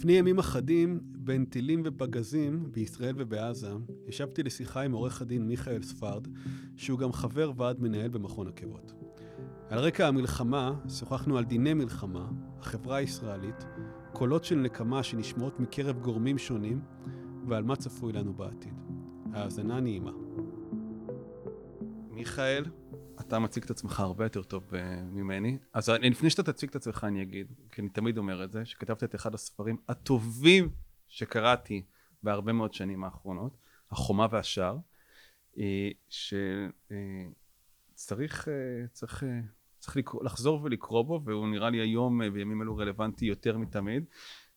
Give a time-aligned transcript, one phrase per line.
[0.00, 3.72] לפני ימים אחדים, בין טילים ופגזים בישראל ובעזה,
[4.06, 6.28] ישבתי לשיחה עם עורך הדין מיכאל ספרד,
[6.76, 8.92] שהוא גם חבר ועד מנהל במכון עקבות.
[9.68, 12.28] על רקע המלחמה, שוחחנו על דיני מלחמה,
[12.60, 13.64] החברה הישראלית,
[14.12, 16.80] קולות של נקמה שנשמעות מקרב גורמים שונים,
[17.48, 18.74] ועל מה צפוי לנו בעתיד.
[19.32, 20.12] האזנה נעימה.
[22.10, 22.64] מיכאל,
[23.30, 25.58] אתה מציג את עצמך הרבה יותר טוב uh, ממני.
[25.72, 29.04] אז לפני שאתה תציג את עצמך אני אגיד, כי אני תמיד אומר את זה, שכתבת
[29.04, 30.70] את אחד הספרים הטובים
[31.08, 31.82] שקראתי
[32.22, 33.56] בהרבה מאוד שנים האחרונות,
[33.90, 34.78] החומה והשער,
[35.54, 35.58] uh,
[37.94, 38.50] שצריך uh,
[38.92, 39.24] צריך,
[39.78, 44.04] צריך לקרוא, לחזור ולקרוא בו, והוא נראה לי היום בימים אלו רלוונטי יותר מתמיד.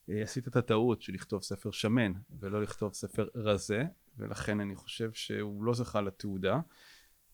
[0.08, 3.84] עשית את הטעות של לכתוב ספר שמן ולא לכתוב ספר רזה,
[4.18, 6.60] ולכן אני חושב שהוא לא זכה לתעודה.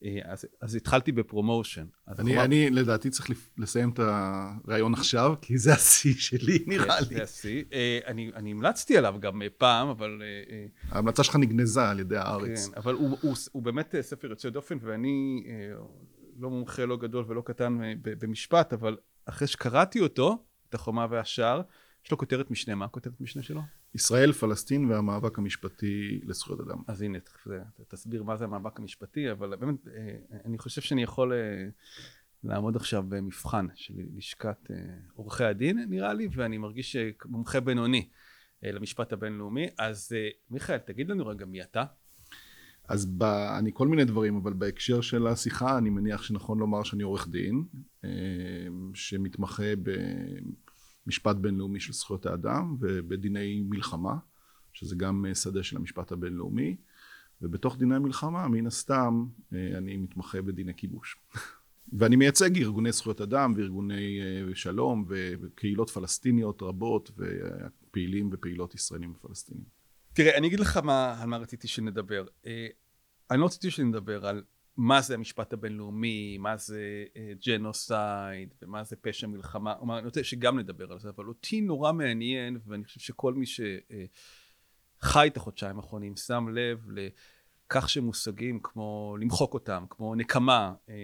[0.03, 1.85] אה, אז, אז התחלתי בפרומושן.
[2.07, 2.43] אני, חומה...
[2.43, 7.15] אני לדעתי צריך לסיים את הרעיון עכשיו, כי זה השיא שלי נראה כן, לי.
[7.15, 7.63] זה השיא.
[7.73, 10.21] אה, אני, אני המלצתי עליו גם פעם, אבל...
[10.21, 12.67] אה, ההמלצה שלך נגנזה על ידי הארץ.
[12.67, 15.43] כן, אבל הוא, הוא, הוא באמת ספר יוצא דופן, ואני
[16.39, 21.61] לא מומחה לא גדול ולא קטן במשפט, אבל אחרי שקראתי אותו, את החומה והשער,
[22.05, 23.61] יש לו כותרת משנה, מה הכותרת משנה שלו?
[23.95, 26.77] ישראל, פלסטין והמאבק המשפטי לזכויות אדם.
[26.87, 27.17] אז הנה,
[27.87, 31.37] תסביר מה זה המאבק המשפטי, אבל באמת, אה, אני חושב שאני יכול אה,
[32.43, 34.75] לעמוד עכשיו במבחן של לשכת אה,
[35.13, 36.95] עורכי הדין, נראה לי, ואני מרגיש
[37.25, 38.09] מומחה בינוני
[38.63, 39.67] למשפט הבינלאומי.
[39.77, 40.11] אז
[40.49, 41.83] מיכאל, תגיד לנו רגע מי אתה.
[42.87, 43.23] אז ב,
[43.59, 47.63] אני כל מיני דברים, אבל בהקשר של השיחה אני מניח שנכון לומר שאני עורך דין,
[48.93, 49.89] שמתמחה ב...
[51.09, 54.15] משפט בינלאומי של זכויות האדם ובדיני מלחמה,
[54.73, 56.75] שזה גם אה, שדה של המשפט הבינלאומי,
[57.41, 61.17] ובתוך דיני מלחמה, מן הסתם, אה, אני מתמחה בדיני כיבוש.
[61.99, 69.63] ואני מייצג ארגוני זכויות אדם וארגוני אה, שלום וקהילות פלסטיניות רבות ופעילים ופעילות ישראלים ופלסטינים.
[70.13, 72.25] תראה, אני אגיד לך מה, על מה רציתי שנדבר.
[73.31, 74.43] אני לא רציתי שנדבר על
[74.77, 80.23] מה זה המשפט הבינלאומי, מה זה אה, ג'נוסייד, ומה זה פשע מלחמה, כלומר, אני רוצה
[80.23, 85.77] שגם נדבר על זה, אבל אותי נורא מעניין, ואני חושב שכל מי שחי את החודשיים
[85.77, 90.95] האחרונים שם לב לכך שמושגים כמו למחוק אותם, כמו נקמה, אה,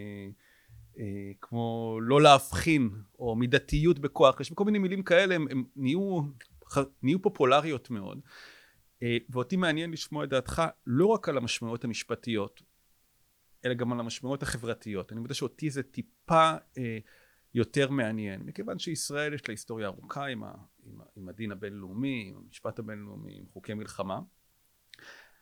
[0.99, 2.89] אה, כמו לא להבחין,
[3.19, 6.21] או מידתיות בכוח, יש כל מיני מילים כאלה, הם, הם נהיו,
[7.03, 8.19] נהיו פופולריות מאוד.
[9.29, 12.61] ואותי מעניין לשמוע את דעתך לא רק על המשמעויות המשפטיות,
[13.65, 15.11] אלא גם על המשמעויות החברתיות.
[15.11, 16.97] אני יודע שאותי זה טיפה אה,
[17.53, 20.51] יותר מעניין, מכיוון שישראל יש לה היסטוריה ארוכה עם, ה,
[20.85, 24.19] עם, ה, עם הדין הבינלאומי, עם המשפט הבינלאומי, עם חוקי מלחמה.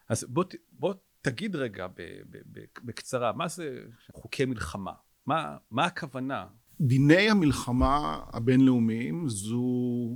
[0.10, 1.94] אז בוא, בוא תגיד רגע ב,
[2.30, 4.94] ב, ב, בקצרה, מה זה חוקי מלחמה?
[5.26, 6.48] מה, מה הכוונה?
[6.82, 9.64] דיני המלחמה הבינלאומיים זו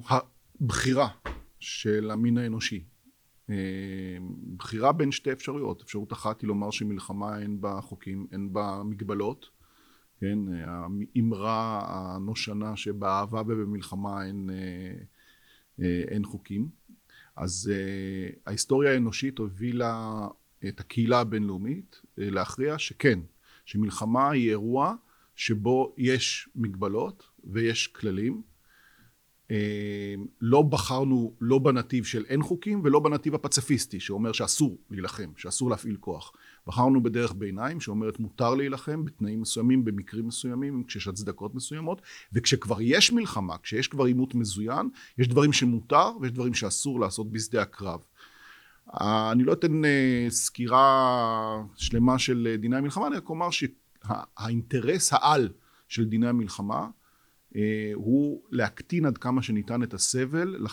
[0.09, 1.07] הבחירה
[1.59, 2.87] של המין האנושי.
[4.57, 9.49] בחירה בין שתי אפשרויות, אפשרות אחת היא לומר שמלחמה אין בה חוקים, אין בה מגבלות,
[10.19, 14.49] כן, האמרה הנושנה שבאהבה ובמלחמה אין,
[15.81, 16.69] אה, אין חוקים,
[17.35, 20.27] אז אה, ההיסטוריה האנושית הובילה
[20.67, 23.19] את הקהילה הבינלאומית אה, להכריע שכן,
[23.65, 24.95] שמלחמה היא אירוע
[25.35, 28.41] שבו יש מגבלות ויש כללים
[30.41, 35.97] לא בחרנו לא בנתיב של אין חוקים ולא בנתיב הפציפיסטי שאומר שאסור להילחם, שאסור להפעיל
[35.99, 36.31] כוח.
[36.67, 42.01] בחרנו בדרך ביניים שאומרת מותר להילחם בתנאים מסוימים, במקרים מסוימים, כשיש הצדקות מסוימות,
[42.33, 47.61] וכשכבר יש מלחמה, כשיש כבר עימות מזוין, יש דברים שמותר ויש דברים שאסור לעשות בשדה
[47.61, 47.99] הקרב.
[49.31, 55.49] אני לא אתן אה, סקירה שלמה של דיני המלחמה, אני רק אומר שהאינטרס העל
[55.87, 56.87] של דיני המלחמה אה,
[57.93, 60.65] הוא להקטין עד כמה שניתן את הסבל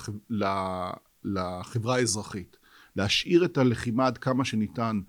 [1.25, 2.56] לחברה האזרחית.
[2.97, 5.00] להשאיר את הלחימה עד כמה שניתן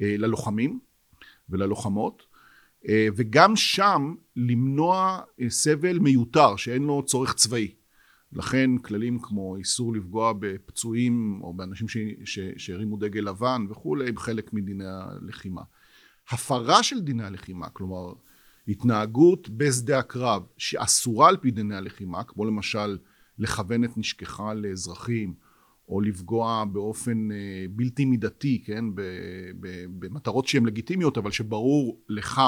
[0.00, 0.78] אה, ללוחמים
[1.48, 2.22] וללוחמות,
[2.88, 7.74] אה, וגם שם למנוע סבל מיותר שאין לו צורך צבאי.
[8.32, 11.86] לכן כללים כמו איסור לפגוע בפצועים או באנשים
[12.56, 15.62] שהרימו דגל לבן וכולי הם חלק מדיני הלחימה.
[16.30, 18.12] הפרה של דיני הלחימה, כלומר
[18.68, 22.98] התנהגות בשדה הקרב שאסורה על פי דיני הלחימה, כמו למשל
[23.38, 25.34] לכוון את נשכך לאזרחים,
[25.88, 28.84] או לפגוע באופן אה, בלתי מידתי, כן,
[29.98, 32.40] במטרות שהן לגיטימיות, אבל שברור לך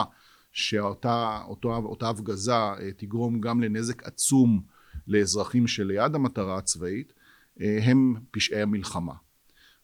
[0.53, 4.63] שאותה אותו, אותה הפגזה אה, תגרום גם לנזק עצום
[5.09, 7.13] לאזרחים שליד המטרה הצבאית,
[7.61, 9.15] אה, הם פשעי המלחמה.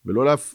[0.07, 0.55] ולא להפ...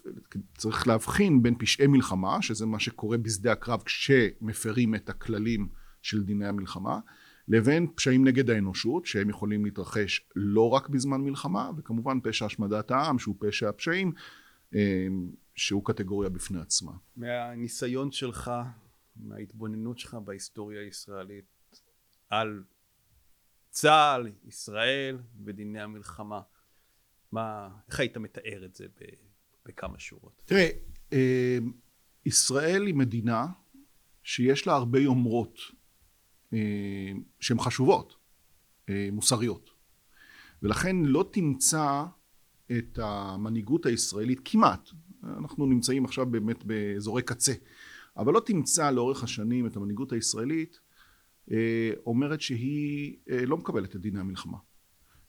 [0.57, 5.69] צריך להבחין בין פשעי מלחמה, שזה מה שקורה בשדה הקרב כשמפרים את הכללים
[6.01, 6.99] של דיני המלחמה,
[7.47, 13.19] לבין פשעים נגד האנושות שהם יכולים להתרחש לא רק בזמן מלחמה וכמובן פשע השמדת העם
[13.19, 14.11] שהוא פשע הפשעים
[15.55, 16.91] שהוא קטגוריה בפני עצמה.
[17.15, 18.51] מהניסיון שלך,
[19.15, 21.81] מההתבוננות שלך בהיסטוריה הישראלית
[22.29, 22.63] על
[23.69, 26.41] צה"ל, ישראל ודיני המלחמה,
[27.31, 28.85] מה, איך היית מתאר את זה
[29.65, 30.41] בכמה שורות?
[30.45, 30.69] תראה,
[31.13, 31.57] אה,
[32.25, 33.47] ישראל היא מדינה
[34.23, 35.59] שיש לה הרבה יומרות
[36.53, 38.15] אה, שהן חשובות,
[38.89, 39.69] אה, מוסריות.
[40.63, 42.03] ולכן לא תמצא
[42.77, 44.89] את המנהיגות הישראלית כמעט,
[45.23, 47.53] אנחנו נמצאים עכשיו באמת באזורי קצה,
[48.17, 50.79] אבל לא תמצא לאורך השנים את המנהיגות הישראלית
[52.05, 54.57] אומרת שהיא לא מקבלת את דיני המלחמה,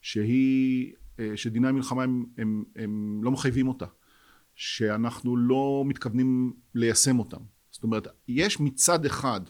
[0.01, 0.93] שהיא,
[1.35, 3.87] שדיני המלחמה הם, הם, הם לא מחייבים אותה,
[4.55, 7.41] שאנחנו לא מתכוונים ליישם אותם.
[7.71, 9.41] זאת אומרת, יש מצד אחד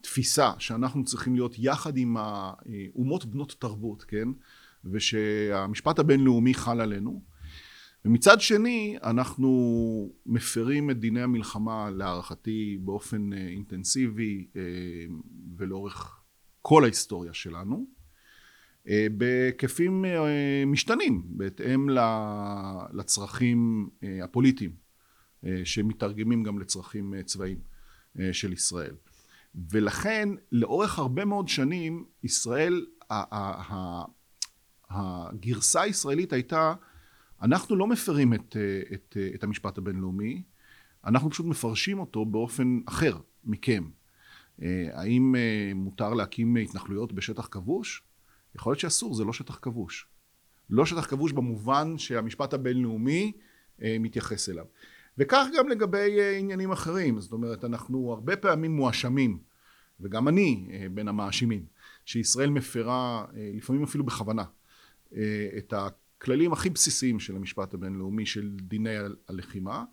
[0.00, 4.28] תפיסה שאנחנו צריכים להיות יחד עם האומות בנות תרבות, כן?
[4.84, 7.22] ושהמשפט הבינלאומי חל עלינו.
[8.04, 14.62] ומצד שני, אנחנו מפרים את דיני המלחמה להערכתי באופן אה, אינטנסיבי אה,
[15.56, 16.20] ולאורך
[16.62, 17.86] כל ההיסטוריה שלנו.
[18.88, 21.88] אה, בהיקפים אה, משתנים בהתאם
[22.92, 24.84] לצרכים אה, הפוליטיים
[25.64, 27.58] שמתרגמים גם לצרכים צבאיים
[28.32, 28.94] של ישראל
[29.70, 32.86] ולכן לאורך הרבה מאוד שנים ישראל
[34.90, 36.74] הגרסה הישראלית הייתה
[37.42, 38.56] אנחנו לא מפרים את,
[38.94, 40.42] את, את המשפט הבינלאומי
[41.04, 43.84] אנחנו פשוט מפרשים אותו באופן אחר מכם
[44.92, 45.34] האם
[45.74, 48.02] מותר להקים התנחלויות בשטח כבוש?
[48.54, 50.06] יכול להיות שאסור, זה לא שטח כבוש.
[50.70, 53.32] לא שטח כבוש במובן שהמשפט הבינלאומי
[53.82, 54.64] אה, מתייחס אליו.
[55.18, 59.38] וכך גם לגבי אה, עניינים אחרים, זאת אומרת אנחנו הרבה פעמים מואשמים,
[60.00, 61.64] וגם אני אה, בין המאשימים,
[62.04, 63.24] שישראל מפרה
[63.56, 64.44] לפעמים אפילו בכוונה
[65.58, 68.96] את הכללים הכי בסיסיים של המשפט הבינלאומי של דיני
[69.28, 69.84] הלחימה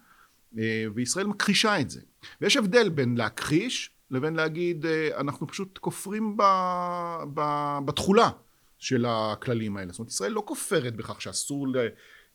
[0.93, 2.01] וישראל מכחישה את זה
[2.41, 4.85] ויש הבדל בין להכחיש לבין להגיד
[5.17, 6.37] אנחנו פשוט כופרים
[7.85, 8.29] בתכולה
[8.81, 9.91] של הכללים האלה.
[9.91, 11.67] זאת אומרת ישראל לא כופרת בכך שאסור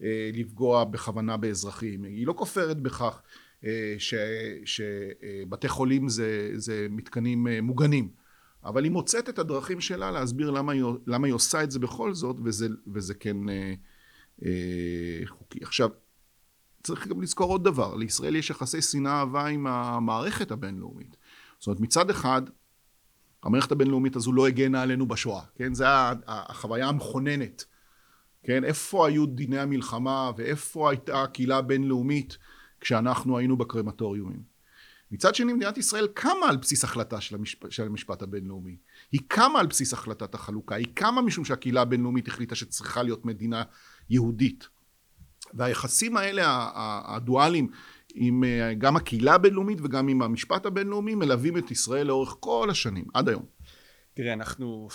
[0.02, 3.22] אה, לפגוע בכוונה באזרחים, היא לא כופרת בכך
[3.64, 3.94] אה,
[4.64, 8.08] שבתי חולים זה, זה מתקנים אה, מוגנים,
[8.64, 12.14] אבל היא מוצאת את הדרכים שלה להסביר למה היא, למה היא עושה את זה בכל
[12.14, 13.36] זאת וזה, וזה כן
[15.26, 15.58] חוקי.
[15.62, 15.88] עכשיו
[16.82, 21.16] צריך גם לזכור עוד דבר, לישראל יש יחסי שנאה אהבה עם המערכת הבינלאומית.
[21.58, 22.42] זאת אומרת מצד אחד
[23.46, 25.74] המערכת הבינלאומית הזו לא הגנה עלינו בשואה, כן?
[25.74, 25.84] זה
[26.26, 27.64] החוויה המכוננת,
[28.42, 28.64] כן?
[28.64, 32.38] איפה היו דיני המלחמה ואיפה הייתה הקהילה הבינלאומית
[32.80, 34.42] כשאנחנו היינו בקרמטוריומים.
[35.10, 37.70] מצד שני מדינת ישראל קמה על בסיס החלטה של, המשפ...
[37.70, 38.76] של המשפט הבינלאומי.
[39.12, 43.62] היא קמה על בסיס החלטת החלוקה, היא קמה משום שהקהילה הבינלאומית החליטה שצריכה להיות מדינה
[44.10, 44.68] יהודית.
[45.54, 46.70] והיחסים האלה
[47.06, 47.68] הדואליים
[48.18, 53.04] עם אה, גם הקהילה הבינלאומית וגם עם המשפט הבינלאומי מלווים את ישראל לאורך כל השנים
[53.14, 53.46] עד היום.
[54.14, 54.88] תראה אנחנו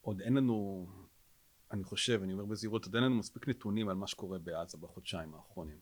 [0.00, 0.86] עוד אין לנו
[1.72, 5.34] אני חושב אני אומר בזהירות עוד אין לנו מספיק נתונים על מה שקורה בעזה בחודשיים
[5.34, 5.78] האחרונים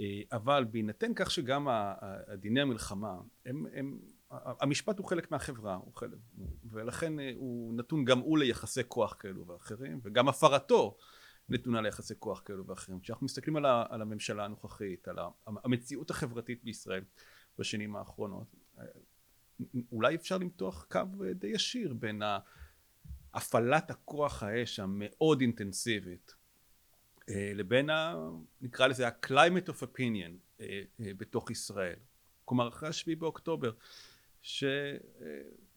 [0.00, 1.68] אה, אבל בהינתן כך שגם
[2.38, 3.14] דיני המלחמה
[3.46, 3.98] הם, הם
[4.30, 6.18] המשפט הוא חלק מהחברה הוא חלק,
[6.64, 10.96] ולכן אה, הוא נתון גם הוא ליחסי כוח כאלו ואחרים וגם הפרתו
[11.48, 13.00] נתונה ליחסי כוח כאלו ואחרים.
[13.00, 17.04] כשאנחנו מסתכלים על, ה, על הממשלה הנוכחית, על המציאות החברתית בישראל
[17.58, 18.54] בשנים האחרונות,
[19.92, 21.00] אולי אפשר למתוח קו
[21.34, 22.22] די ישיר בין
[23.34, 26.34] הפעלת הכוח האש המאוד אינטנסיבית
[27.28, 28.14] אה, לבין ה...
[28.60, 31.98] נקרא לזה ה-climate of opinion אה, אה, בתוך ישראל.
[32.44, 33.72] כלומר אחרי השביעי באוקטובר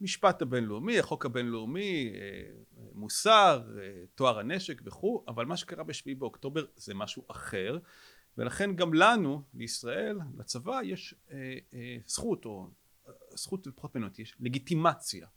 [0.02, 2.52] שמשפט הבינלאומי, החוק הבינלאומי, אה,
[2.94, 7.80] מוסר, אה, טוהר הנשק וכו', אבל מה שקרה בשביעי באוקטובר זה משהו אחר,
[8.38, 11.38] ולכן גם לנו, לישראל, לצבא, יש אה,
[12.08, 12.70] זכות, או
[13.36, 15.28] זכות לפחות ממנו, יש לגיטימציה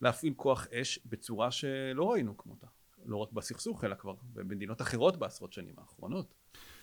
[0.00, 2.66] להפעיל כוח אש בצורה שלא ראינו כמותה,
[3.04, 6.34] לא רק בסכסוך, אלא כבר במדינות אחרות בעשרות שנים האחרונות.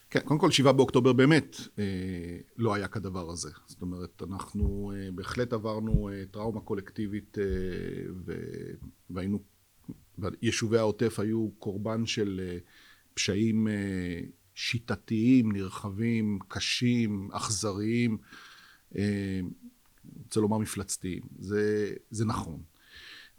[0.09, 3.49] כן, קודם כל שבעה באוקטובר באמת אה, לא היה כדבר הזה.
[3.65, 7.43] זאת אומרת, אנחנו אה, בהחלט עברנו אה, טראומה קולקטיבית אה,
[8.25, 8.33] ו,
[9.09, 9.39] והיינו,
[10.41, 12.57] יישובי העוטף היו קורבן של אה,
[13.13, 14.21] פשעים אה,
[14.55, 18.17] שיטתיים, נרחבים, קשים, אכזריים,
[18.97, 19.39] אה,
[20.23, 21.21] רוצה לומר מפלצתיים.
[21.39, 22.61] זה, זה נכון.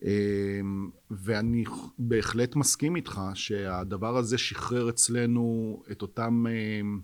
[0.03, 1.65] אמ, ואני
[1.99, 7.01] בהחלט מסכים איתך שהדבר הזה שחרר אצלנו את אותם, אמ,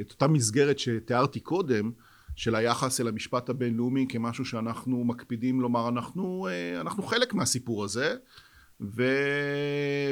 [0.00, 1.90] את אותה מסגרת שתיארתי קודם
[2.36, 6.48] של היחס אל המשפט הבינלאומי כמשהו שאנחנו מקפידים לומר אנחנו,
[6.80, 8.16] אנחנו חלק מהסיפור הזה
[8.80, 9.02] ו...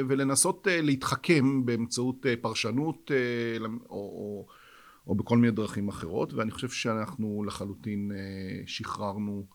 [0.09, 3.11] ולנסות להתחכם באמצעות פרשנות
[3.59, 4.47] או, או,
[5.07, 8.11] או בכל מיני דרכים אחרות ואני חושב שאנחנו לחלוטין
[8.65, 9.45] שחררנו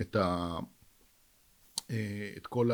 [0.00, 0.58] את, ה...
[2.36, 2.70] את כל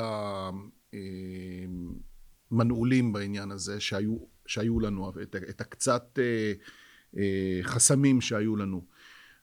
[2.51, 6.19] המנעולים בעניין הזה שהיו, שהיו לנו, את, את הקצת
[7.63, 8.97] חסמים שהיו לנו.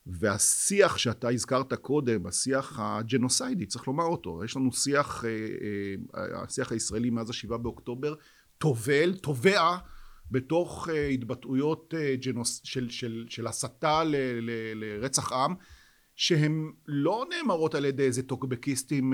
[0.06, 5.30] והשיח שאתה הזכרת קודם, השיח הג'נוסיידי, צריך לומר אותו, יש לנו שיח, אה,
[6.18, 8.16] אה, השיח הישראלי מאז השבעה באוקטובר,
[8.58, 9.78] טובל, טובע
[10.32, 15.56] בתוך אה, התבטאויות ג'נוס, של, של, של הסתה ל, ל, לרצח עם,
[16.16, 19.14] שהן לא נאמרות על ידי איזה טוקבקיסטים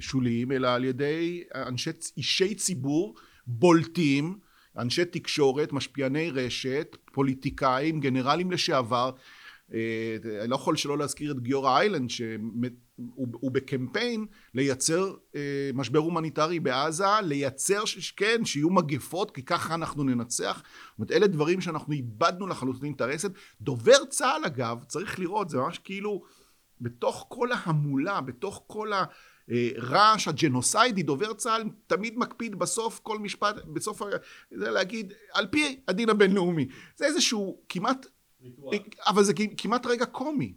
[0.00, 3.14] שוליים, אלא על ידי אנשי, אישי ציבור
[3.46, 4.38] בולטים,
[4.78, 9.20] אנשי תקשורת, משפיעני רשת, פוליטיקאים, גנרלים לשעבר, אה,
[9.70, 17.04] אני לא יכול שלא להזכיר את גיורא איילנד שהוא בקמפיין לייצר אה, משבר הומניטרי בעזה,
[17.22, 17.82] לייצר,
[18.16, 20.62] כן, שיהיו מגפות כי ככה אנחנו ננצח.
[20.88, 23.30] זאת אומרת, אלה דברים שאנחנו איבדנו לחלוטין את הרסת.
[23.60, 26.22] דובר צה"ל אגב, צריך לראות, זה ממש כאילו
[26.80, 29.04] בתוך כל ההמולה, בתוך כל ה...
[29.78, 34.02] רעש הג'נוסיידי, דובר צה"ל תמיד מקפיד בסוף כל משפט, בסוף
[34.50, 36.68] זה להגיד על פי הדין הבינלאומי.
[36.96, 38.06] זה איזשהו כמעט
[39.06, 40.54] אבל זה כמעט רגע קומי.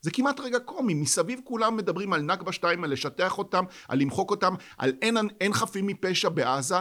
[0.00, 4.30] זה כמעט רגע קומי, מסביב כולם מדברים על נכבה שתיים, על לשטח אותם, על למחוק
[4.30, 6.76] אותם, על אין, אין חפים מפשע בעזה.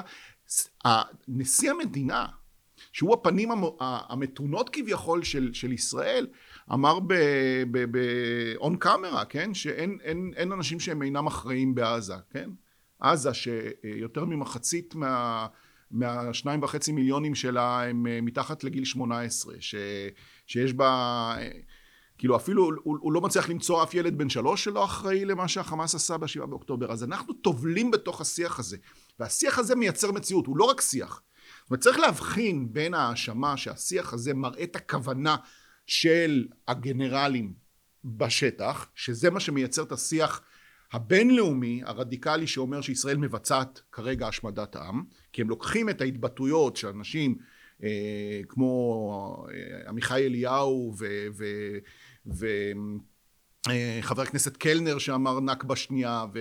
[1.27, 2.25] נשיא המדינה,
[2.91, 6.27] שהוא הפנים המתונות כביכול של, של ישראל,
[6.74, 12.50] אמר ב-on camera, כן, שאין אין, אין אנשים שהם אינם אחראים בעזה, כן?
[13.00, 15.48] עזה שיותר ממחצית מה...
[15.91, 19.53] מהשניים וחצי מיליונים שלה הם אה, מתחת לגיל שמונה עשרה,
[20.48, 20.88] שיש בה,
[21.38, 21.50] אה,
[22.17, 25.95] כאילו אפילו הוא, הוא לא מצליח למצוא אף ילד בן שלוש שלא אחראי למה שהחמאס
[25.95, 28.77] עשה בשבעה באוקטובר, אז אנחנו טובלים בתוך השיח הזה,
[29.19, 31.21] והשיח הזה מייצר מציאות, הוא לא רק שיח.
[31.62, 35.36] זאת אומרת צריך להבחין בין ההאשמה שהשיח הזה מראה את הכוונה
[35.86, 37.53] של הגנרלים
[38.05, 40.41] בשטח, שזה מה שמייצר את השיח
[40.93, 47.36] הבינלאומי הרדיקלי שאומר שישראל מבצעת כרגע השמדת עם כי הם לוקחים את ההתבטאויות של אנשים
[47.83, 50.95] אה, כמו אה, עמיחי אליהו
[52.25, 56.39] וחבר אה, הכנסת קלנר שאמר נכבה שנייה ו,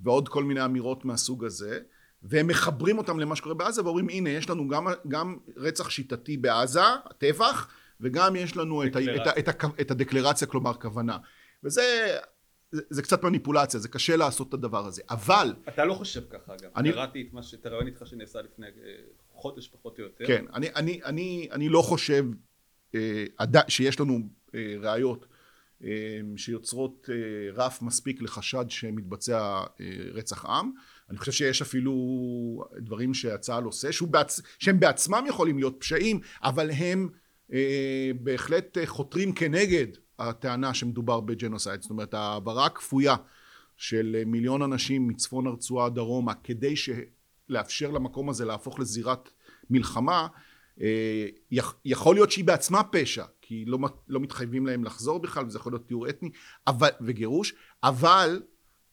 [0.00, 1.80] ועוד כל מיני אמירות מהסוג הזה
[2.22, 6.80] והם מחברים אותם למה שקורה בעזה ואומרים הנה יש לנו גם, גם רצח שיטתי בעזה,
[7.18, 7.68] טבח
[8.00, 8.96] וגם יש לנו את,
[9.38, 11.16] את, את, את הדקלרציה כלומר כוונה.
[11.64, 12.16] וזה
[12.70, 15.54] זה, זה קצת מניפולציה, זה קשה לעשות את הדבר הזה, אבל...
[15.68, 16.92] אתה לא חושב ככה אגב, אני...
[16.92, 17.54] קראתי את מה ש...
[17.54, 18.72] את הרעיון איתך שנעשה לפני אה,
[19.32, 20.26] חודש פחות או יותר.
[20.26, 22.24] כן, אני, אני, אני, אני לא חושב
[22.94, 23.24] אה,
[23.68, 24.18] שיש לנו
[24.54, 25.26] אה, ראיות
[25.84, 27.14] אה, שיוצרות אה,
[27.52, 29.38] רף מספיק לחשד שמתבצע
[29.80, 30.70] אה, רצח עם,
[31.10, 31.94] אני חושב שיש אפילו
[32.78, 34.40] דברים שהצה"ל עושה, בעצ...
[34.58, 37.08] שהם בעצמם יכולים להיות פשעים, אבל הם
[37.52, 39.86] אה, בהחלט חותרים כנגד
[40.18, 43.16] הטענה שמדובר בג'נוסייד, זאת אומרת העברה הכפויה
[43.76, 46.74] של מיליון אנשים מצפון הרצועה דרומה כדי
[47.48, 49.28] לאפשר למקום הזה להפוך לזירת
[49.70, 50.26] מלחמה
[50.80, 51.26] אה,
[51.84, 55.86] יכול להיות שהיא בעצמה פשע כי לא, לא מתחייבים להם לחזור בכלל וזה יכול להיות
[55.86, 56.30] טיהור אתני
[56.66, 58.42] אבל, וגירוש אבל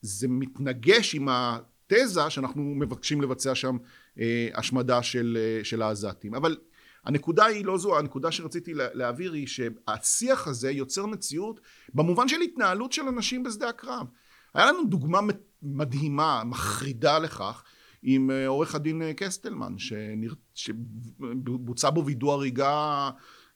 [0.02, 3.78] זה מתנגש עם התזה שאנחנו מבקשים לבצע שם
[4.20, 6.36] אה, השמדה של, אה, של העזתים.
[6.36, 6.58] אבל
[7.06, 11.60] הנקודה היא לא זו, הנקודה שרציתי להעביר היא שהשיח הזה יוצר מציאות
[11.94, 14.08] במובן של התנהלות של אנשים בשדה הקרב.
[14.54, 15.20] היה לנו דוגמה
[15.62, 17.64] מדהימה, מחרידה לכך,
[18.04, 20.34] עם אה, עורך הדין אה, קסטלמן, שנר...
[20.54, 23.10] שבוצע בו וידוא הריגה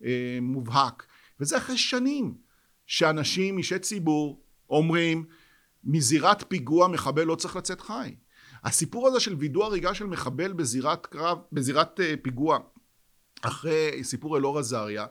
[0.03, 1.05] אה, מובהק.
[1.39, 2.35] וזה אחרי שנים
[2.85, 5.25] שאנשים, אישי ציבור, אומרים
[5.83, 8.15] מזירת פיגוע מחבל לא צריך לצאת חי.
[8.63, 12.59] הסיפור הזה של וידוא הריגה של מחבל בזירת קרב, בזירת פיגוע
[13.41, 15.05] אחרי סיפור אלאור עזריה,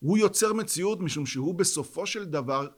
[0.00, 2.68] הוא יוצר מציאות משום שהוא בסופו של דבר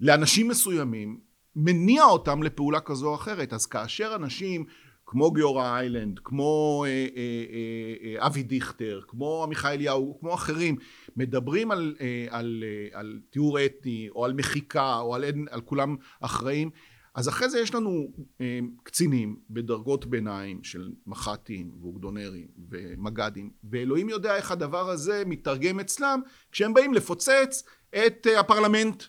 [0.00, 1.20] לאנשים מסוימים
[1.56, 3.52] מניע אותם לפעולה כזו או אחרת.
[3.52, 4.64] אז כאשר אנשים
[5.06, 10.76] כמו גיורא איילנד, כמו אה, אה, אה, אה, אבי דיכטר, כמו עמיחי אליהו, כמו אחרים,
[11.16, 15.96] מדברים על, אה, על, אה, על טיהור אתני או על מחיקה או על, על כולם
[16.20, 16.70] אחראים,
[17.18, 24.36] אז אחרי זה יש לנו אה, קצינים בדרגות ביניים של מח"טים ואוגדונרים ומג"דים ואלוהים יודע
[24.36, 26.20] איך הדבר הזה מתרגם אצלם
[26.52, 27.62] כשהם באים לפוצץ
[28.06, 29.02] את אה, הפרלמנט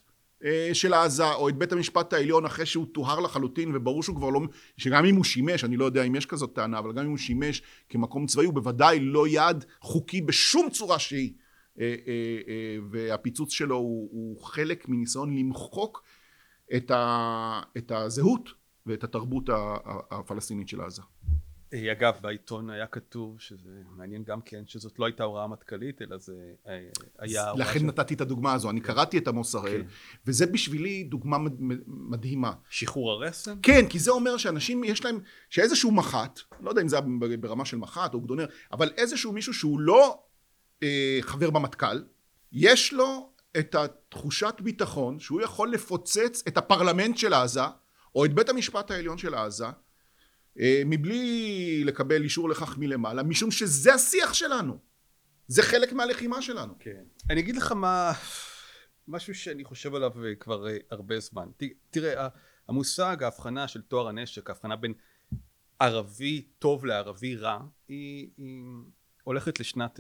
[0.43, 4.29] אה, של עזה או את בית המשפט העליון אחרי שהוא טוהר לחלוטין וברור שהוא כבר
[4.29, 4.39] לא
[4.77, 7.17] שגם אם הוא שימש אני לא יודע אם יש כזאת טענה אבל גם אם הוא
[7.17, 11.33] שימש כמקום צבאי הוא בוודאי לא יעד חוקי בשום צורה שהיא.
[12.91, 16.03] והפיצוץ שלו הוא, הוא חלק מניסיון למחוק
[16.75, 18.49] את, ה, את הזהות
[18.85, 19.49] ואת התרבות
[20.11, 21.01] הפלסטינית של עזה.
[21.73, 26.17] אה, אגב בעיתון היה כתוב שזה מעניין גם כן שזאת לא הייתה הוראה מטכ"לית אלא
[26.17, 26.33] זה
[26.67, 26.79] אה,
[27.19, 29.88] היה לכן נתתי את הדוגמה הזו אני קראתי את עמוס הראל כן.
[30.25, 31.38] וזה בשבילי דוגמה
[31.88, 33.55] מדהימה שחרור הרסן?
[33.63, 37.05] כן כי זה אומר שאנשים יש להם שאיזשהו מח"ט לא יודע אם זה היה
[37.39, 40.23] ברמה של מח"ט או גדונר אבל איזשהו מישהו שהוא לא
[40.83, 42.03] אה, חבר במטכ"ל
[42.51, 47.62] יש לו את התחושת ביטחון שהוא יכול לפוצץ את הפרלמנט של עזה
[48.15, 49.65] או את בית המשפט העליון של עזה
[50.60, 54.77] אה, מבלי לקבל אישור לכך מלמעלה, משום שזה השיח שלנו.
[55.48, 56.74] זה חלק מהלחימה שלנו.
[56.79, 57.03] כן.
[57.29, 58.12] אני אגיד לך מה,
[59.08, 61.50] משהו שאני חושב עליו כבר אה, הרבה זמן.
[61.89, 62.27] תראה,
[62.68, 64.94] המושג, ההבחנה של טוהר הנשק, ההבחנה בין
[65.79, 68.63] ערבי טוב לערבי רע, היא, היא
[69.23, 69.99] הולכת לשנת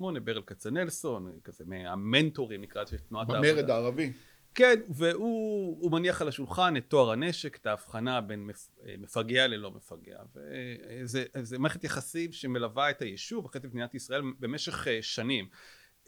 [0.00, 3.52] 37-38, ברל כצנלסון, כזה מהמנטורים נקרא לזה תנועת העבודה.
[3.52, 4.12] במרד הערבי.
[4.56, 8.50] כן, והוא מניח על השולחן את תואר הנשק, את ההבחנה בין
[8.98, 10.18] מפגע ללא מפגע.
[10.34, 15.48] וזה מערכת יחסים שמלווה את היישוב, אחרי מדינת ישראל במשך אה, שנים.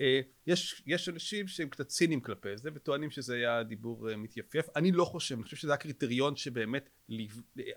[0.00, 4.66] אה, יש, יש אנשים שהם קצת ציניים כלפי זה וטוענים שזה היה דיבור אה, מתייפייף.
[4.76, 6.90] אני לא חושב, אני חושב שזה היה קריטריון שבאמת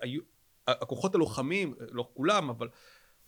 [0.00, 0.20] היו,
[0.66, 2.68] הכוחות הלוחמים, לא כולם, אבל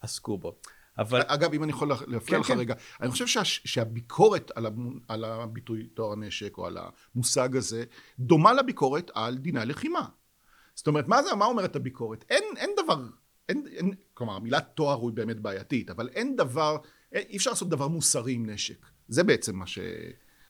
[0.00, 0.58] עסקו בו.
[0.98, 1.22] אבל...
[1.26, 2.58] אגב, אם אני יכול להפריע כן, לך כן.
[2.58, 6.78] רגע, אני חושב שה, שהביקורת על, המ, על הביטוי טוהר הנשק או על
[7.14, 7.84] המושג הזה,
[8.18, 10.08] דומה לביקורת על דיני הלחימה.
[10.74, 12.24] זאת אומרת, מה זה, מה אומרת הביקורת?
[12.30, 13.06] אין, אין דבר,
[13.48, 16.76] אין, אין, כלומר, המילה טוהר היא באמת בעייתית, אבל אין דבר,
[17.12, 18.86] אי אפשר לעשות דבר מוסרי עם נשק.
[19.08, 19.78] זה בעצם מה ש...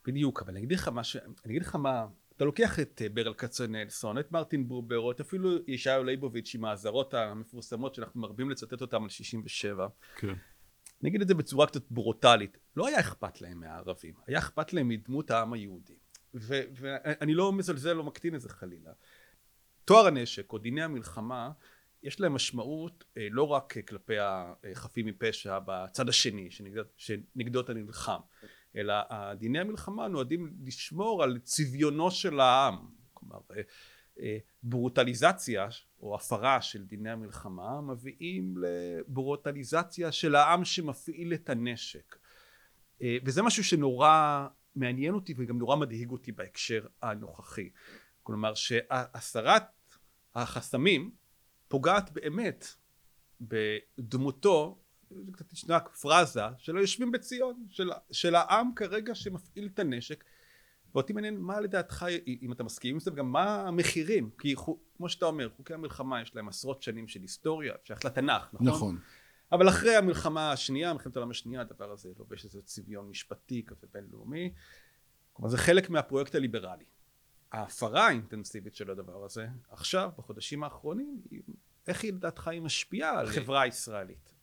[0.06, 1.16] בדיוק, אבל אני אגיד לך מה ש...
[1.16, 2.06] אני אגיד לך מה...
[2.44, 6.64] אתה לוקח את אה, ברל כצנלסון, את מרטין בובר, או את אפילו ישעיהו ליבוביץ' עם
[6.64, 9.86] האזהרות המפורסמות שאנחנו מרבים לצטט אותם על 67.
[10.16, 10.34] כן.
[11.02, 14.88] אני אגיד את זה בצורה קצת ברוטלית, לא היה אכפת להם מהערבים, היה אכפת להם
[14.88, 15.98] מדמות העם היהודי.
[16.34, 18.90] ואני לא מזלזל, לא מקטין את זה חלילה.
[19.84, 21.50] טוהר הנשק או דיני המלחמה
[22.02, 28.20] יש להם משמעות אה, לא רק כלפי החפים מפשע בצד השני שנגדו, שנגדו אתה נלחם
[28.76, 28.94] אלא
[29.34, 32.76] דיני המלחמה נועדים לשמור על צביונו של העם.
[33.14, 33.62] כלומר אה,
[34.20, 35.68] אה, ברוטליזציה
[36.00, 42.16] או הפרה של דיני המלחמה מביאים לברוטליזציה של העם שמפעיל את הנשק.
[43.02, 47.70] אה, וזה משהו שנורא מעניין אותי וגם נורא מדאיג אותי בהקשר הנוכחי.
[48.22, 49.62] כלומר שהסרת
[50.34, 51.10] החסמים
[51.68, 52.66] פוגעת באמת
[53.40, 54.83] בדמותו
[55.52, 60.24] ישנה פרזה של היושבים בציון, של, של העם כרגע שמפעיל את הנשק.
[60.94, 62.06] ואותי מעניין מה לדעתך
[62.42, 64.54] אם אתה מסכים עם זה וגם מה המחירים כי
[64.96, 68.66] כמו שאתה אומר חוקי המלחמה יש להם עשרות שנים של היסטוריה שייך לתנ"ך נכון?
[68.66, 68.98] נכון.
[69.52, 74.52] אבל אחרי המלחמה השנייה מלחמת העולם השנייה הדבר הזה לובש איזה צביון משפטי כזה בינלאומי.
[75.32, 76.84] כלומר זה חלק מהפרויקט הליברלי.
[77.52, 81.22] ההפרה האינטנסיבית של הדבר הזה עכשיו בחודשים האחרונים
[81.86, 84.33] איך היא לדעתך היא משפיעה על החברה הישראלית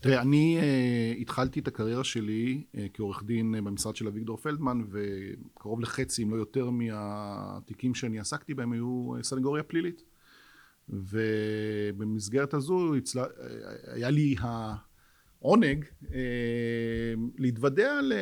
[0.00, 4.80] תראה, אני uh, התחלתי את הקריירה שלי uh, כעורך דין uh, במשרד של אביגדור פלדמן,
[4.90, 10.02] וקרוב לחצי, אם לא יותר, מהתיקים שאני עסקתי בהם היו uh, סנגוריה פלילית.
[10.88, 13.28] ובמסגרת הזו הצלה, uh,
[13.94, 16.08] היה לי העונג uh,
[17.38, 18.12] להתוודע ל...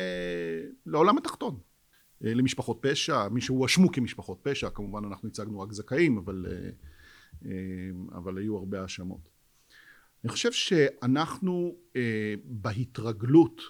[0.85, 1.55] לעולם התחתון.
[1.55, 7.47] uh, למשפחות פשע, מי שהואשמו כמשפחות פשע, כמובן אנחנו הצגנו רק זכאים, אבל, uh, uh,
[8.15, 9.38] אבל היו הרבה האשמות.
[10.23, 13.61] אני חושב שאנחנו אה, בהתרגלות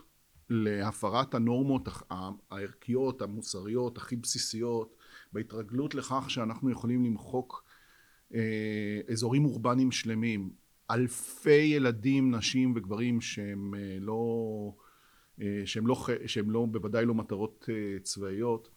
[0.50, 4.96] להפרת הנורמות הערכיות המוסריות הכי בסיסיות
[5.34, 7.64] בהתרגלות לכך שאנחנו יכולים למחוק
[8.34, 10.50] אה, אזורים אורבניים שלמים
[10.92, 14.24] אלפי ילדים נשים וגברים שהם אה, לא
[15.42, 18.70] אה, שהם לא שהם לא בוודאי לא מטרות אה, צבאיות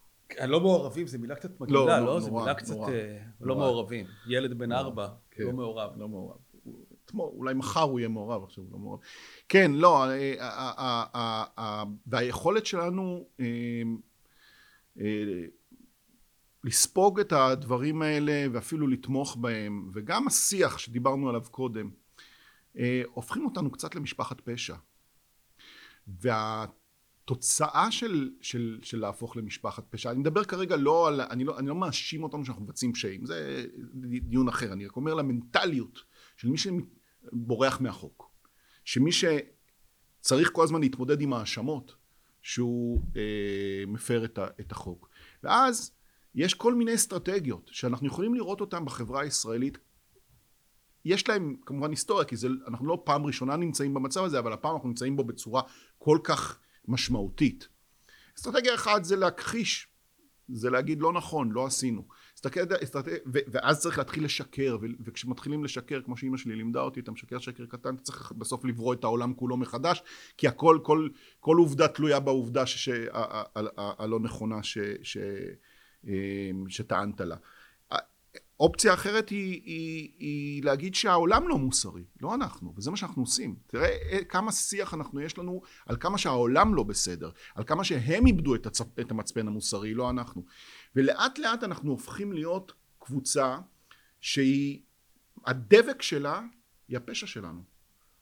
[0.44, 2.14] לא מעורבים זה מילה קצת מגעילה לא, לא?
[2.14, 2.20] לא?
[2.20, 6.38] זה מילה קצת נורא, אה, לא מעורבים ילד בן ארבע כן, לא מעורב לא מעורב
[7.14, 9.00] אולי מחר הוא יהיה מעורב, עכשיו הוא לא מעורב.
[9.48, 13.46] כן, לא, אה, והיכולת שלנו אה,
[15.00, 15.44] אה,
[16.64, 21.90] לספוג את הדברים האלה ואפילו לתמוך בהם, וגם השיח שדיברנו עליו קודם,
[23.12, 24.74] הופכים אותנו קצת למשפחת פשע.
[26.06, 31.68] והתוצאה של, של, של להפוך למשפחת פשע, אני מדבר כרגע לא על, אני לא, אני
[31.68, 33.66] לא מאשים אותנו שאנחנו מבצעים פשעים, זה
[34.22, 36.04] דיון אחר, אני רק אומר למנטליות
[36.42, 38.30] של מי שבורח מהחוק.
[38.84, 41.94] שמי שצריך כל הזמן להתמודד עם האשמות
[42.42, 45.08] שהוא אה, מפר את, ה, את החוק.
[45.42, 45.92] ואז
[46.34, 49.78] יש כל מיני אסטרטגיות שאנחנו יכולים לראות אותן בחברה הישראלית.
[51.04, 54.74] יש להם כמובן היסטוריה, כי זה, אנחנו לא פעם ראשונה נמצאים במצב הזה, אבל הפעם
[54.74, 55.62] אנחנו נמצאים בו בצורה
[55.98, 57.68] כל כך משמעותית.
[58.38, 59.88] אסטרטגיה אחת זה להכחיש,
[60.48, 62.08] זה להגיד לא נכון, לא עשינו.
[62.82, 67.66] אסטרטגיה, ואז צריך להתחיל לשקר, וכשמתחילים לשקר, כמו שאימא שלי לימדה אותי, אתה משקר שקר
[67.66, 70.02] קטן, אתה צריך בסוף לברוא את העולם כולו מחדש,
[70.36, 71.08] כי הכל, כל,
[71.40, 72.64] כל עובדה תלויה בעובדה
[73.76, 75.16] הלא נכונה ש, ש,
[76.08, 77.36] אה, שטענת לה.
[78.62, 83.56] אופציה אחרת היא, היא, היא להגיד שהעולם לא מוסרי, לא אנחנו, וזה מה שאנחנו עושים.
[83.66, 88.26] תראה אה, כמה שיח אנחנו יש לנו על כמה שהעולם לא בסדר, על כמה שהם
[88.26, 90.44] איבדו את, הצפ, את המצפן המוסרי, לא אנחנו.
[90.96, 93.58] ולאט לאט אנחנו הופכים להיות קבוצה
[94.20, 94.80] שהיא,
[95.46, 96.40] הדבק שלה
[96.88, 97.62] היא הפשע שלנו.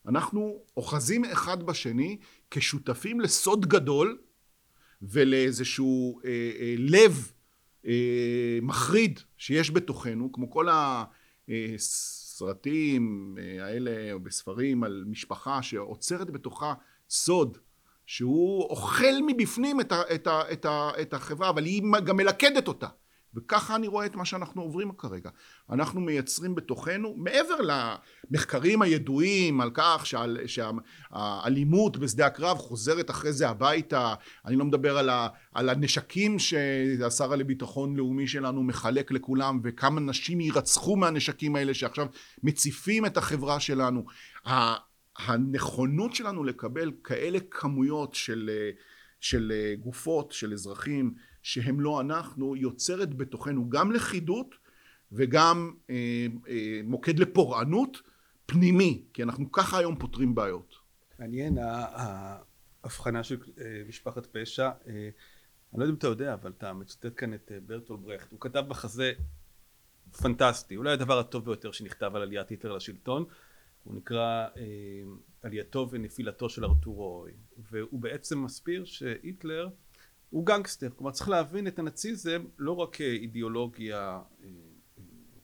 [0.07, 2.17] אנחנו אוחזים אחד בשני
[2.51, 4.21] כשותפים לסוד גדול
[5.01, 7.31] ולאיזשהו אה, אה, לב
[8.61, 10.67] מחריד שיש בתוכנו, כמו כל
[11.49, 16.73] הסרטים אה, האלה, או בספרים על משפחה שעוצרת בתוכה
[17.09, 17.57] סוד
[18.05, 22.67] שהוא אוכל מבפנים את, ה, את, ה, את, ה, את החברה, אבל היא גם מלכדת
[22.67, 22.87] אותה.
[23.35, 25.29] וככה אני רואה את מה שאנחנו עוברים כרגע.
[25.69, 30.05] אנחנו מייצרים בתוכנו, מעבר למחקרים הידועים על כך
[30.45, 34.13] שהאלימות בשדה הקרב חוזרת אחרי זה הביתה,
[34.45, 40.41] אני לא מדבר על, ה, על הנשקים שהשר לביטחון לאומי שלנו מחלק לכולם וכמה נשים
[40.41, 42.07] יירצחו מהנשקים האלה שעכשיו
[42.43, 44.05] מציפים את החברה שלנו.
[45.17, 48.49] הנכונות שלנו לקבל כאלה כמויות של,
[49.19, 54.55] של גופות, של אזרחים, שהם לא אנחנו, יוצרת בתוכנו גם לכידות
[55.11, 58.01] וגם אה, אה, מוקד לפורענות
[58.45, 60.75] פנימי, כי אנחנו ככה היום פותרים בעיות.
[61.19, 61.57] מעניין
[62.83, 65.09] ההבחנה של אה, משפחת פשע, אה,
[65.73, 68.39] אני לא יודע אם אתה יודע, אבל אתה מצטט כאן את אה, ברטול ברכט, הוא
[68.39, 69.13] כתב מחזה
[70.21, 73.25] פנטסטי, אולי הדבר הטוב ביותר שנכתב על עליית היטלר לשלטון,
[73.83, 74.63] הוא נקרא אה,
[75.41, 77.27] עלייתו ונפילתו של ארתור
[77.71, 79.69] והוא בעצם מסביר שהיטלר
[80.31, 84.45] הוא גנגסטר, כלומר צריך להבין את הנאציזם לא רק כאידיאולוגיה או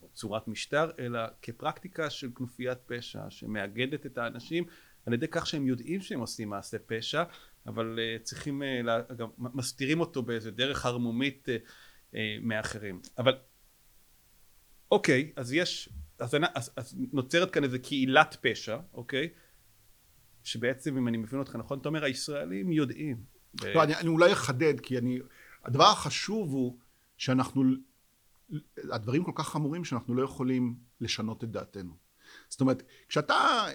[0.02, 4.64] אה, צורת משטר אלא כפרקטיקה של כנופיית פשע שמאגדת את האנשים
[5.06, 7.22] על ידי כך שהם יודעים שהם עושים מעשה פשע
[7.66, 8.62] אבל uh, צריכים
[9.16, 13.00] גם מסתירים אותו באיזה דרך הרמומית uh, מאחרים.
[13.18, 13.38] אבל
[14.90, 19.28] אוקיי אז יש אז, אז, אז נוצרת כאן איזה קהילת פשע אוקיי?
[20.44, 23.37] שבעצם אם אני מבין אותך נכון אתה אומר הישראלים יודעים
[23.74, 25.18] לא, אני, אני אולי אחדד, כי אני...
[25.64, 26.78] הדבר החשוב הוא
[27.16, 27.62] שאנחנו...
[28.92, 31.92] הדברים כל כך חמורים שאנחנו לא יכולים לשנות את דעתנו.
[32.48, 33.66] זאת אומרת, כשאתה...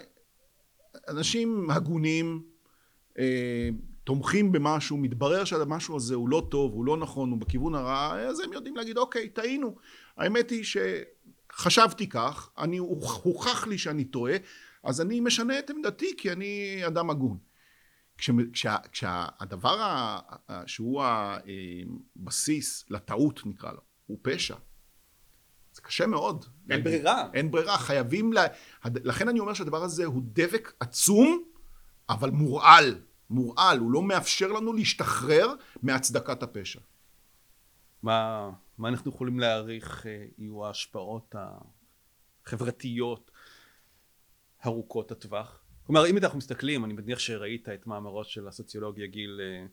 [1.08, 2.42] אנשים הגונים,
[3.18, 3.68] אה,
[4.04, 8.40] תומכים במשהו, מתברר שהמשהו הזה הוא לא טוב, הוא לא נכון, הוא בכיוון הרע, אז
[8.40, 9.76] הם יודעים להגיד, אוקיי, טעינו.
[10.16, 10.64] האמת היא
[11.52, 14.34] שחשבתי כך, אני, הוכח לי שאני טועה,
[14.82, 17.38] אז אני משנה את עמדתי כי אני אדם הגון.
[18.18, 20.20] כשה, כשהדבר ה,
[20.66, 21.02] שהוא
[22.16, 24.56] הבסיס לטעות נקרא לו, הוא פשע.
[25.72, 26.44] זה קשה מאוד.
[26.70, 27.28] אין ברירה.
[27.34, 28.42] אין ברירה, חייבים, לה...
[28.84, 31.44] לכן אני אומר שהדבר הזה הוא דבק עצום,
[32.08, 33.00] אבל מורעל.
[33.30, 36.80] מורעל, הוא לא מאפשר לנו להשתחרר מהצדקת הפשע.
[38.02, 41.34] מה, מה אנחנו יכולים להעריך אה, יהיו ההשפעות
[42.44, 43.30] החברתיות
[44.66, 45.63] ארוכות הטווח?
[45.86, 49.66] כלומר אם אנחנו מסתכלים אני מניח שראית את מאמרו של הסוציולוג יגיל אה.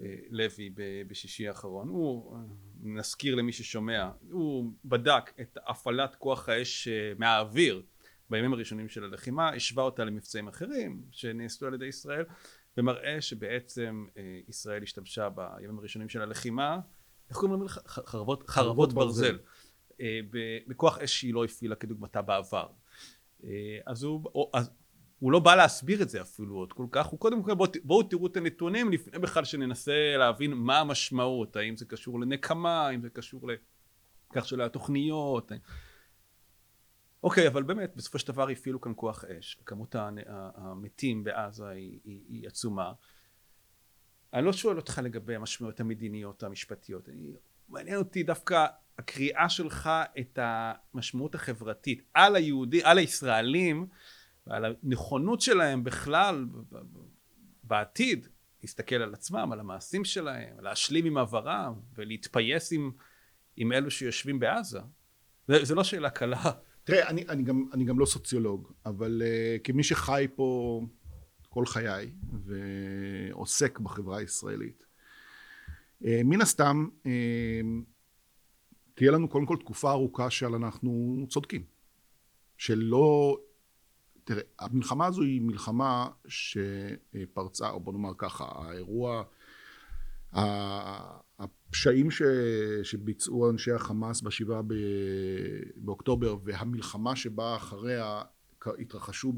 [0.00, 0.70] אה, לוי
[1.08, 2.36] בשישי האחרון הוא
[2.82, 7.82] נזכיר למי ששומע הוא בדק את הפעלת כוח האש אה, מהאוויר
[8.30, 12.24] בימים הראשונים של הלחימה השווה אותה למבצעים אחרים שנעשו על ידי ישראל
[12.76, 14.06] ומראה שבעצם
[14.48, 16.80] ישראל השתמשה בימים הראשונים של הלחימה
[17.28, 17.80] איך קוראים לזה?
[17.86, 19.38] חרבות, חרבות ברזל, ברזל.
[20.66, 22.66] בכוח אש שהיא לא הפעילה כדוגמתה בעבר
[23.86, 24.70] אז הוא אז
[25.24, 28.02] הוא לא בא להסביר את זה אפילו עוד כל כך, הוא קודם כל בואו בוא
[28.10, 33.10] תראו את הנתונים לפני בכלל שננסה להבין מה המשמעות, האם זה קשור לנקמה, האם זה
[33.10, 35.52] קשור לכך של התוכניות.
[37.22, 39.94] אוקיי, אבל באמת בסופו של דבר הפעילו כאן כוח אש, כמות
[40.56, 42.92] המתים בעזה היא, היא, היא עצומה.
[44.32, 47.32] אני לא שואל אותך לגבי המשמעויות המדיניות המשפטיות, אני,
[47.68, 48.66] מעניין אותי דווקא
[48.98, 53.86] הקריאה שלך את המשמעות החברתית על היהודי, על הישראלים
[54.46, 56.46] ועל הנכונות שלהם בכלל
[57.62, 58.26] בעתיד
[58.62, 62.90] להסתכל על עצמם, על המעשים שלהם, להשלים עם עברם ולהתפייס עם,
[63.56, 64.80] עם אלו שיושבים בעזה.
[65.48, 66.42] זה, זה לא שאלה קלה.
[66.84, 70.80] תראה, אני, אני, גם, אני גם לא סוציולוג, אבל uh, כמי שחי פה
[71.48, 72.12] כל חיי
[72.44, 74.84] ועוסק בחברה הישראלית,
[76.02, 77.06] uh, מן הסתם uh,
[78.94, 81.64] תהיה לנו קודם כל תקופה ארוכה של אנחנו צודקים.
[82.58, 83.38] שלא
[84.24, 89.22] תראה, המלחמה הזו היא מלחמה שפרצה, או בוא נאמר ככה, האירוע,
[91.38, 92.22] הפשעים ש,
[92.82, 94.60] שביצעו אנשי החמאס בשבעה
[95.76, 98.22] באוקטובר והמלחמה שבאה אחריה
[98.78, 99.34] התרחשו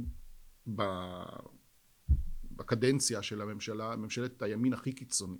[2.56, 5.38] בקדנציה של הממשלה, ממשלת הימין הכי קיצוני.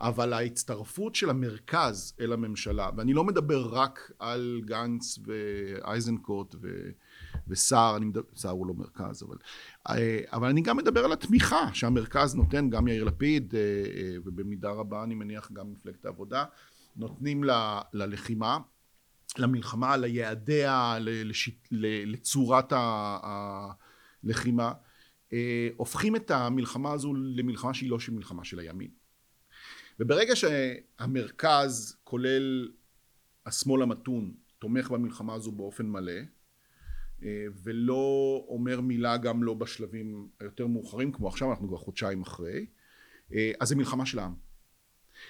[0.00, 6.68] אבל ההצטרפות של המרכז אל הממשלה, ואני לא מדבר רק על גנץ ואייזנקוט ו...
[7.48, 9.36] וסער, אני מדבר, סער הוא לא מרכז, אבל,
[10.32, 13.54] אבל אני גם מדבר על התמיכה שהמרכז נותן, גם יאיר לפיד,
[14.24, 16.44] ובמידה רבה אני מניח גם מפלגת העבודה,
[16.96, 17.50] נותנים ל,
[17.92, 18.58] ללחימה,
[19.38, 21.68] למלחמה, ליעדיה, לשיט,
[22.06, 22.72] לצורת
[24.24, 24.72] הלחימה,
[25.76, 28.90] הופכים את המלחמה הזו למלחמה שהיא לא של מלחמה של הימין.
[30.00, 32.68] וברגע שהמרכז, כולל
[33.46, 36.22] השמאל המתון, תומך במלחמה הזו באופן מלא, אה,
[37.62, 42.66] ולא אומר מילה גם לא בשלבים היותר מאוחרים, כמו עכשיו, אנחנו כבר חודשיים אחרי,
[43.32, 44.34] אה, אז זה מלחמה של העם.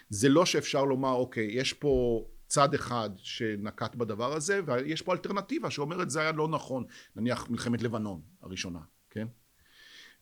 [0.09, 5.71] זה לא שאפשר לומר, אוקיי, יש פה צד אחד שנקט בדבר הזה, ויש פה אלטרנטיבה
[5.71, 6.85] שאומרת זה היה לא נכון,
[7.17, 8.81] נניח מלחמת לבנון הראשונה,
[9.11, 9.27] כן?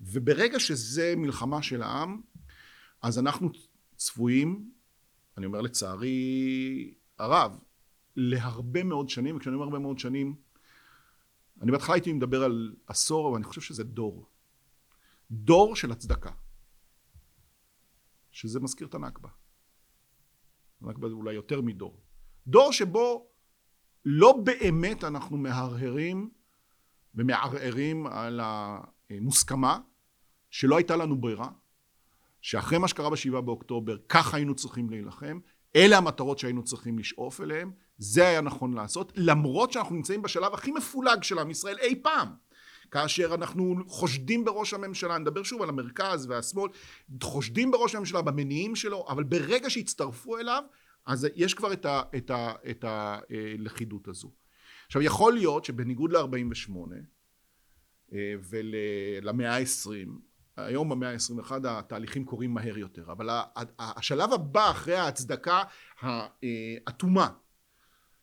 [0.01, 2.21] וברגע שזה מלחמה של העם,
[3.03, 3.51] אז אנחנו
[3.97, 4.71] צפויים,
[5.39, 7.59] אני אומר לצערי הרב,
[8.17, 10.35] להרבה מאוד שנים, וכשאני אומר הרבה מאוד שנים,
[11.63, 14.27] אני בהתחלה הייתי מדבר על עשור, אבל אני חושב שזה דור.
[15.31, 16.31] דור של הצדקה.
[18.33, 19.29] שזה מזכיר את הנכבה.
[20.81, 22.01] הנכבה זה אולי יותר מדור.
[22.47, 23.27] דור שבו
[24.05, 26.31] לא באמת אנחנו מהרהרים
[27.15, 29.79] ומערערים על המוסכמה
[30.51, 31.51] שלא הייתה לנו ברירה,
[32.41, 35.39] שאחרי מה שקרה בשבעה באוקטובר, ככה היינו צריכים להילחם,
[35.77, 37.71] אלה המטרות שהיינו צריכים לשאוף אליהן,
[38.03, 42.29] זה היה נכון לעשות, למרות שאנחנו נמצאים בשלב הכי מפולג של עם ישראל אי פעם.
[42.91, 46.71] כאשר אנחנו חושדים בראש הממשלה, נדבר שוב על המרכז והשמאל,
[47.23, 50.63] חושדים בראש הממשלה במניעים שלו, אבל ברגע שהצטרפו אליו,
[51.07, 54.31] אז יש כבר את, ה, את, ה, את הלכידות הזו.
[54.87, 56.73] עכשיו יכול להיות שבניגוד ל-48
[58.13, 60.11] אה, ולמאה ה-20,
[60.57, 63.29] היום במאה ה-21 התהליכים קורים מהר יותר, אבל
[63.79, 65.63] השלב הבא אחרי ההצדקה
[66.01, 67.29] האטומה,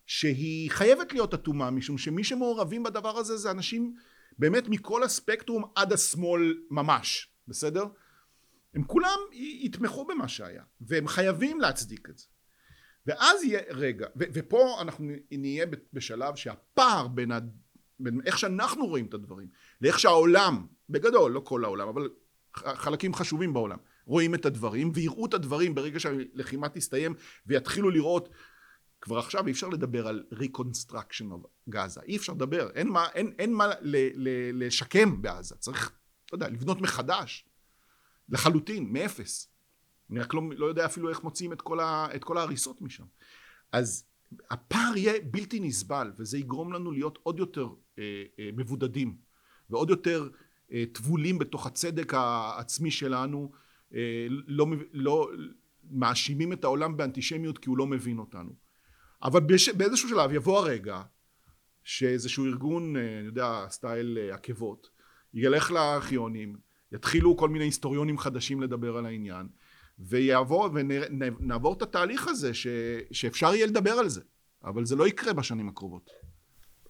[0.09, 3.95] שהיא חייבת להיות אטומה, משום שמי שמעורבים בדבר הזה זה אנשים
[4.39, 7.85] באמת מכל הספקטרום עד השמאל ממש, בסדר?
[8.73, 12.25] הם כולם יתמכו במה שהיה, והם חייבים להצדיק את זה.
[13.05, 17.39] ואז יהיה רגע, ו- ופה אנחנו נהיה בשלב שהפער בין, ה-
[17.99, 19.47] בין איך שאנחנו רואים את הדברים
[19.81, 22.09] לאיך שהעולם, בגדול, לא כל העולם, אבל
[22.55, 27.13] חלקים חשובים בעולם, רואים את הדברים ויראו את הדברים ברגע שהלחימה תסתיים
[27.45, 28.29] ויתחילו לראות
[29.01, 33.33] כבר עכשיו אי אפשר לדבר על reconstruction of גאזה, אי אפשר לדבר, אין מה, אין,
[33.39, 34.29] אין מה ל, ל,
[34.65, 35.91] לשקם בעזה, צריך,
[36.31, 37.45] לא יודע, לבנות מחדש,
[38.29, 39.47] לחלוטין, מאפס.
[40.11, 43.05] אני רק לא, לא יודע אפילו איך מוציאים את כל, ה, את כל ההריסות משם.
[43.71, 44.05] אז
[44.49, 47.67] הפער יהיה בלתי נסבל, וזה יגרום לנו להיות עוד יותר
[47.99, 48.03] אה,
[48.39, 49.17] אה, מבודדים,
[49.69, 50.29] ועוד יותר
[50.71, 53.51] אה, טבולים בתוך הצדק העצמי שלנו,
[53.93, 55.29] אה, לא, לא
[55.91, 58.68] מאשימים את העולם באנטישמיות כי הוא לא מבין אותנו.
[59.23, 61.01] אבל בש, באיזשהו שלב יבוא הרגע
[61.83, 64.89] שאיזשהו ארגון, אה, אני יודע, סטייל עקבות,
[65.33, 66.55] ילך לארכיונים,
[66.91, 69.47] יתחילו כל מיני היסטוריונים חדשים לדבר על העניין,
[69.99, 72.67] ויעבור, ונעבור את התהליך הזה ש,
[73.11, 74.21] שאפשר יהיה לדבר על זה,
[74.63, 76.09] אבל זה לא יקרה בשנים הקרובות.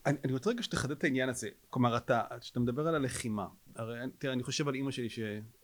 [0.06, 4.00] אני, אני רוצה רגע שתחדד את העניין הזה, כלומר אתה, כשאתה מדבר על הלחימה, הרי
[4.18, 5.20] תראה אני חושב על אימא שלי ש,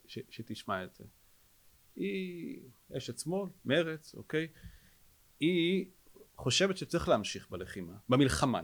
[0.06, 1.04] ש, שתשמע את זה,
[1.96, 2.60] היא
[2.96, 4.48] אשת שמאל, מרץ, אוקיי,
[5.40, 5.86] היא
[6.36, 8.60] חושבת שצריך להמשיך בלחימה, במלחמה,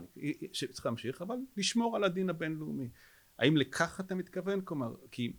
[0.53, 2.89] שצריך להמשיך, אבל לשמור על הדין הבינלאומי.
[3.39, 4.61] האם לכך אתה מתכוון?
[4.61, 5.33] כלומר, כי...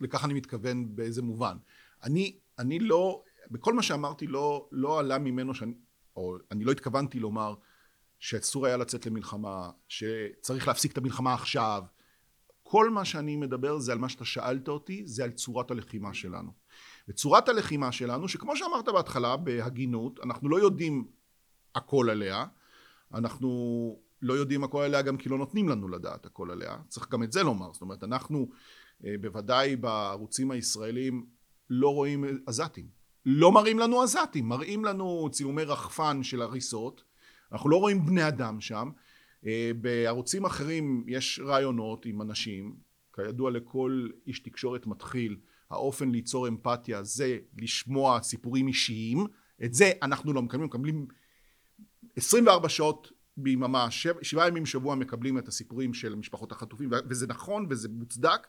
[0.00, 1.56] לכך אני מתכוון באיזה מובן.
[2.02, 5.74] אני, אני לא, בכל מה שאמרתי לא, לא עלה ממנו שאני,
[6.16, 7.54] או אני לא התכוונתי לומר
[8.18, 11.82] שאסור היה לצאת למלחמה, שצריך להפסיק את המלחמה עכשיו.
[12.62, 16.52] כל מה שאני מדבר זה על מה שאתה שאלת אותי, זה על צורת הלחימה שלנו.
[17.08, 21.06] וצורת הלחימה שלנו, שכמו שאמרת בהתחלה, בהגינות, אנחנו לא יודעים
[21.74, 22.46] הכל עליה,
[23.14, 23.48] אנחנו
[24.22, 27.32] לא יודעים הכל עליה גם כי לא נותנים לנו לדעת הכל עליה, צריך גם את
[27.32, 28.48] זה לומר, זאת אומרת אנחנו
[29.04, 31.26] אה, בוודאי בערוצים הישראלים
[31.70, 32.88] לא רואים עזתים,
[33.26, 37.04] לא מראים לנו עזתים, מראים לנו צילומי רחפן של הריסות.
[37.52, 38.90] אנחנו לא רואים בני אדם שם.
[39.46, 42.76] אה, בערוצים אחרים יש רעיונות עם אנשים,
[43.12, 45.36] כידוע לכל איש תקשורת מתחיל,
[45.70, 49.26] האופן ליצור אמפתיה זה לשמוע סיפורים אישיים,
[49.64, 51.06] את זה אנחנו לא מקבלים, מקבלים
[52.16, 57.66] 24 שעות ביממה, שבע, שבעה ימים בשבוע מקבלים את הסיפורים של משפחות החטופים, וזה נכון
[57.70, 58.46] וזה מוצדק,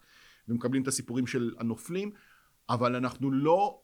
[0.47, 2.11] ומקבלים את הסיפורים של הנופלים,
[2.69, 3.81] אבל אנחנו לא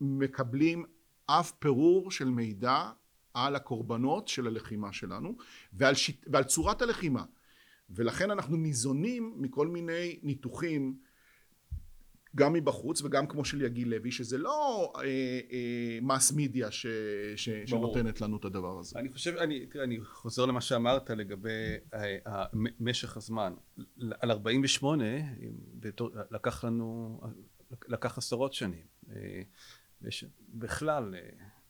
[0.00, 0.84] מקבלים
[1.26, 2.90] אף פירור של מידע
[3.34, 5.36] על הקורבנות של הלחימה שלנו
[5.72, 7.24] ועל, שיט, ועל צורת הלחימה.
[7.90, 10.98] ולכן אנחנו ניזונים מכל מיני ניתוחים
[12.36, 14.92] גם מבחוץ וגם כמו של יגיל לוי שזה לא
[16.02, 16.86] מס אה, מידיה אה, ש,
[17.36, 18.98] ש, שנותנת לנו את הדבר הזה.
[18.98, 22.44] אני חושב, אני, תראה, אני חוזר למה שאמרת לגבי אה,
[22.80, 23.54] משך הזמן.
[24.20, 25.04] על 48
[26.30, 27.20] לקח לנו,
[27.88, 28.86] לקח עשרות שנים.
[30.48, 31.14] בכלל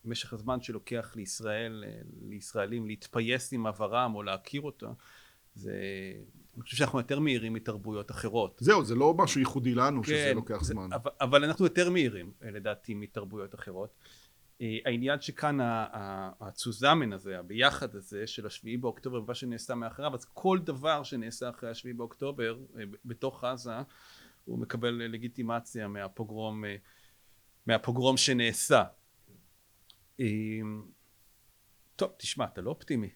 [0.05, 1.85] משך הזמן שלוקח לישראל,
[2.29, 4.93] לישראלים להתפייס עם עברם או להכיר אותה
[5.55, 5.73] זה
[6.55, 8.59] אני חושב שאנחנו יותר מהירים מתרבויות אחרות.
[8.61, 10.93] זהו, זה לא משהו ייחודי לנו כן, שזה לוקח זה, זמן.
[10.93, 13.95] אבל, אבל אנחנו יותר מהירים לדעתי מתרבויות אחרות.
[14.61, 15.59] אה, העניין שכאן
[16.41, 21.71] הצוזמן הזה, הביחד הזה של השביעי באוקטובר ומה שנעשה מאחריו, אז כל דבר שנעשה אחרי
[21.71, 23.75] השביעי באוקטובר אה, בתוך עזה
[24.45, 26.77] הוא מקבל לגיטימציה מהפוגרום, אה,
[27.67, 28.85] מהפוגרום שנעשה.
[31.97, 33.11] טוב, תשמע, אתה לא אופטימי.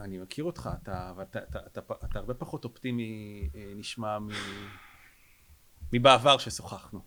[0.00, 4.18] אני מכיר אותך, אתה, אתה, אתה, אתה, אתה, אתה הרבה פחות אופטימי אה, נשמע
[5.92, 7.00] מבעבר ששוחחנו.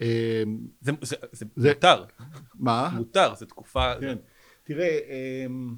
[0.00, 0.06] אמ,
[0.80, 2.04] זה, זה, זה, זה מותר.
[2.54, 2.90] מה?
[2.96, 3.92] מותר, זו תקופה...
[4.00, 4.18] כן.
[4.64, 4.98] תראה,
[5.46, 5.76] אמ,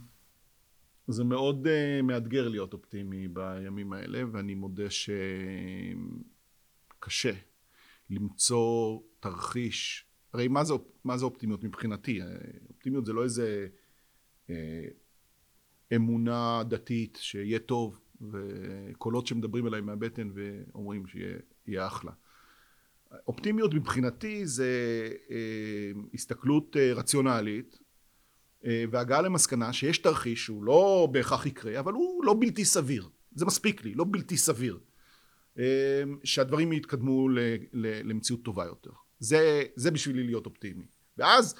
[1.08, 4.86] זה מאוד אה, מאתגר להיות אופטימי בימים האלה, ואני מודה
[7.00, 7.32] שקשה
[8.10, 10.06] למצוא תרחיש.
[10.32, 10.74] הרי מה זה,
[11.04, 12.20] מה זה אופטימיות מבחינתי?
[12.68, 13.68] אופטימיות זה לא איזה
[14.50, 14.84] אה,
[15.96, 18.00] אמונה דתית שיהיה טוב
[18.30, 22.12] וקולות שמדברים אליי מהבטן ואומרים שיהיה אחלה.
[23.28, 24.68] אופטימיות מבחינתי זה
[25.30, 27.78] אה, הסתכלות אה, רציונלית
[28.64, 33.08] אה, והגעה למסקנה שיש תרחיש שהוא לא בהכרח יקרה אבל הוא לא בלתי סביר.
[33.34, 34.78] זה מספיק לי לא בלתי סביר
[36.24, 37.28] שהדברים יתקדמו
[37.72, 38.90] למציאות טובה יותר.
[39.18, 40.84] זה, זה בשבילי להיות אופטימי.
[41.18, 41.54] ואז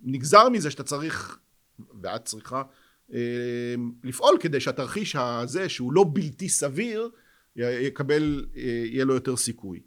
[0.00, 1.38] נגזר מזה שאתה צריך
[2.02, 2.62] ואת צריכה
[4.04, 7.10] לפעול כדי שהתרחיש הזה שהוא לא בלתי סביר
[7.56, 9.80] יקבל, יהיה לו יותר סיכוי.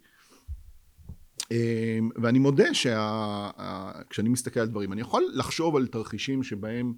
[1.50, 6.94] אמ, ואני מודה שכשאני מסתכל על דברים אני יכול לחשוב על תרחישים שבהם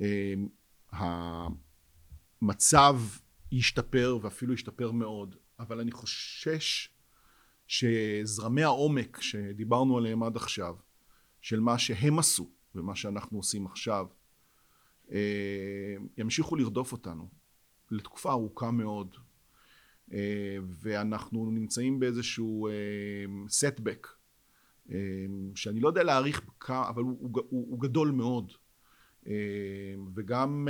[0.00, 0.48] אמ,
[2.42, 3.00] המצב
[3.52, 6.88] ישתפר ואפילו ישתפר מאוד אבל אני חושש
[7.66, 10.74] שזרמי העומק שדיברנו עליהם עד עכשיו
[11.40, 14.17] של מה שהם עשו ומה שאנחנו עושים עכשיו אה,
[16.18, 17.28] ימשיכו לרדוף אותנו
[17.90, 19.16] לתקופה ארוכה מאוד
[20.12, 22.68] אה, ואנחנו נמצאים באיזשהו
[23.48, 24.08] סטבק
[24.90, 24.96] אה,
[25.54, 28.52] שאני לא יודע להעריך כמה אבל הוא, הוא, הוא גדול מאוד.
[30.14, 30.68] וגם,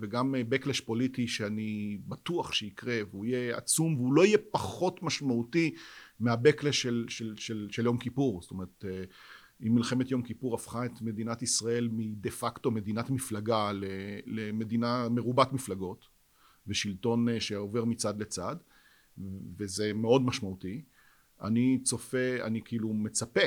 [0.00, 5.74] וגם backlash פוליטי שאני בטוח שיקרה והוא יהיה עצום והוא לא יהיה פחות משמעותי
[6.20, 8.42] מהbacklash של, של, של, של יום כיפור.
[8.42, 8.84] זאת אומרת
[9.62, 13.70] אם מלחמת יום כיפור הפכה את מדינת ישראל מדה פקטו מדינת מפלגה
[14.26, 16.08] למדינה מרובת מפלגות
[16.66, 18.56] ושלטון אה, שעובר מצד לצד
[19.56, 20.82] וזה מאוד משמעותי
[21.42, 23.40] אני צופה אני כאילו מצפה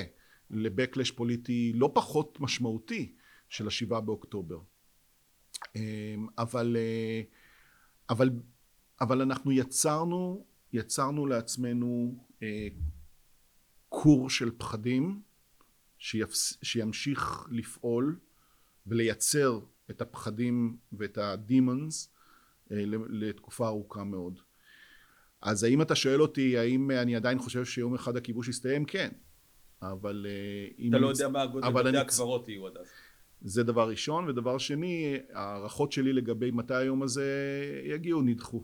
[0.50, 3.16] לבקלש פוליטי לא פחות משמעותי
[3.50, 4.60] של השבעה באוקטובר.
[5.76, 7.22] אמ, אבל אה,
[8.10, 8.30] אבל
[9.02, 12.68] אבל אנחנו יצרנו יצרנו לעצמנו אה,
[13.90, 15.22] כור של פחדים
[15.98, 18.20] שיפס, שימשיך לפעול
[18.88, 22.10] ולייצר את הפחדים ואת הדימונס
[22.72, 24.40] אה, לתקופה ארוכה מאוד.
[25.42, 28.86] אז האם אתה שואל אותי האם אני עדיין חושב שיום אחד הכיבוש יסתיים?
[28.86, 29.10] כן.
[29.82, 32.88] אבל אה, אתה לא יודע מה הגודל בתי הקברות יהיו עד אז.
[33.42, 37.26] זה דבר ראשון, ודבר שני, ההערכות שלי לגבי מתי היום הזה
[37.84, 38.64] יגיעו נדחו.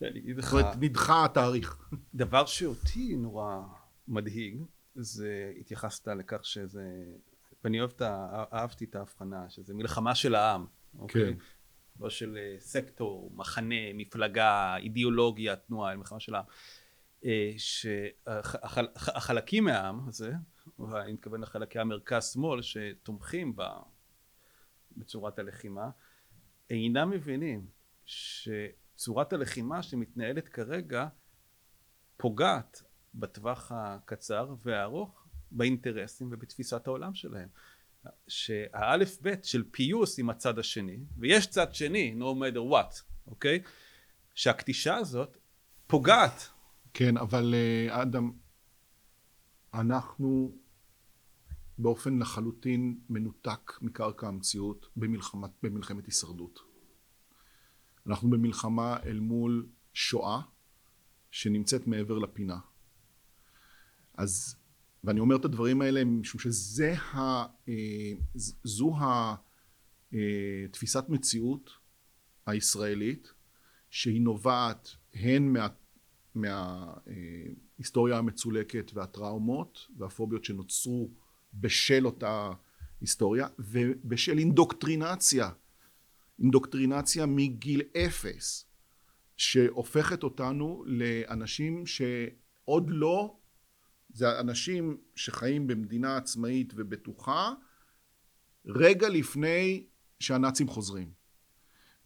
[0.00, 1.76] זאת אומרת, נדחה התאריך.
[2.14, 3.60] דבר שאותי נורא
[4.08, 4.62] מדהיג,
[4.94, 7.04] זה התייחסת לכך שזה,
[7.64, 8.02] ואני אוהב את.
[8.52, 10.66] אהבתי את ההבחנה, שזה מלחמה של העם.
[10.98, 11.34] אוקיי?
[11.34, 11.38] כן.
[12.00, 16.44] לא של אה, סקטור, מחנה, מפלגה, אידיאולוגיה, תנועה, מלחמה של העם.
[17.24, 20.32] אה, שהחלקים מהעם הזה,
[20.78, 23.78] ואני מתכוון לחלקי המרכז-שמאל, שתומכים בה
[24.96, 25.90] בצורת הלחימה,
[26.70, 27.66] אינם מבינים
[28.04, 31.08] שצורת הלחימה שמתנהלת כרגע
[32.16, 32.82] פוגעת
[33.14, 37.48] בטווח הקצר והארוך באינטרסים ובתפיסת העולם שלהם.
[38.28, 43.62] שהאלף בית של פיוס עם הצד השני, ויש צד שני, no matter what, אוקיי?
[44.34, 45.36] שהקטישה הזאת
[45.86, 46.48] פוגעת.
[46.94, 48.32] כן, אבל אה, אדם,
[49.74, 50.58] אנחנו
[51.78, 56.60] באופן לחלוטין מנותק מקרקע המציאות במלחמת, במלחמת הישרדות.
[58.06, 60.40] אנחנו במלחמה אל מול שואה
[61.30, 62.58] שנמצאת מעבר לפינה.
[64.20, 64.56] אז,
[65.04, 67.46] ואני אומר את הדברים האלה משום שזה ה...
[67.68, 68.12] אה,
[68.64, 68.94] זו
[70.12, 71.70] התפיסת מציאות
[72.46, 73.32] הישראלית
[73.90, 75.68] שהיא נובעת הן מה...
[76.34, 81.10] מההיסטוריה המצולקת והטראומות והפוביות שנוצרו
[81.54, 82.50] בשל אותה
[83.00, 85.50] היסטוריה ובשל אינדוקטרינציה
[86.38, 88.66] אינדוקטרינציה מגיל אפס
[89.36, 93.39] שהופכת אותנו לאנשים שעוד לא
[94.12, 97.52] זה אנשים שחיים במדינה עצמאית ובטוחה
[98.66, 99.86] רגע לפני
[100.20, 101.20] שהנאצים חוזרים.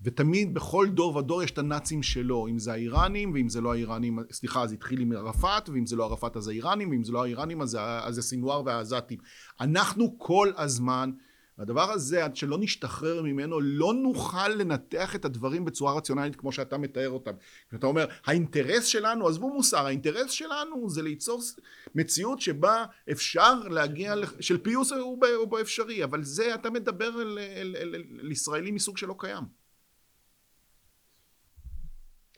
[0.05, 4.19] ותמיד בכל דור ודור יש את הנאצים שלו אם זה האיראנים ואם זה לא האיראנים
[4.33, 7.63] סליחה זה התחיל עם ערפאת ואם זה לא ערפאת אז האיראנים ואם זה לא האיראנים
[7.63, 7.79] אז
[8.09, 9.19] זה סינואר והעזתים.
[9.61, 11.11] אנחנו כל הזמן
[11.59, 16.79] והדבר הזה עד שלא נשתחרר ממנו לא נוכל לנתח את הדברים בצורה רציונלית כמו שאתה
[16.79, 17.33] מתאר אותם.
[17.75, 21.41] אתה אומר האינטרס שלנו עזבו מוסר האינטרס שלנו זה ליצור
[21.95, 27.95] מציאות שבה אפשר להגיע של פיוס הוא באפשרי אבל זה אתה מדבר על, על, על,
[28.21, 29.45] על ישראלי מסוג שלא קיים.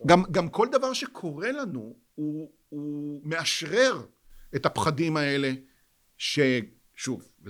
[0.06, 4.06] גם, גם כל דבר שקורה לנו הוא, הוא מאשרר
[4.56, 5.52] את הפחדים האלה
[6.16, 6.38] ש...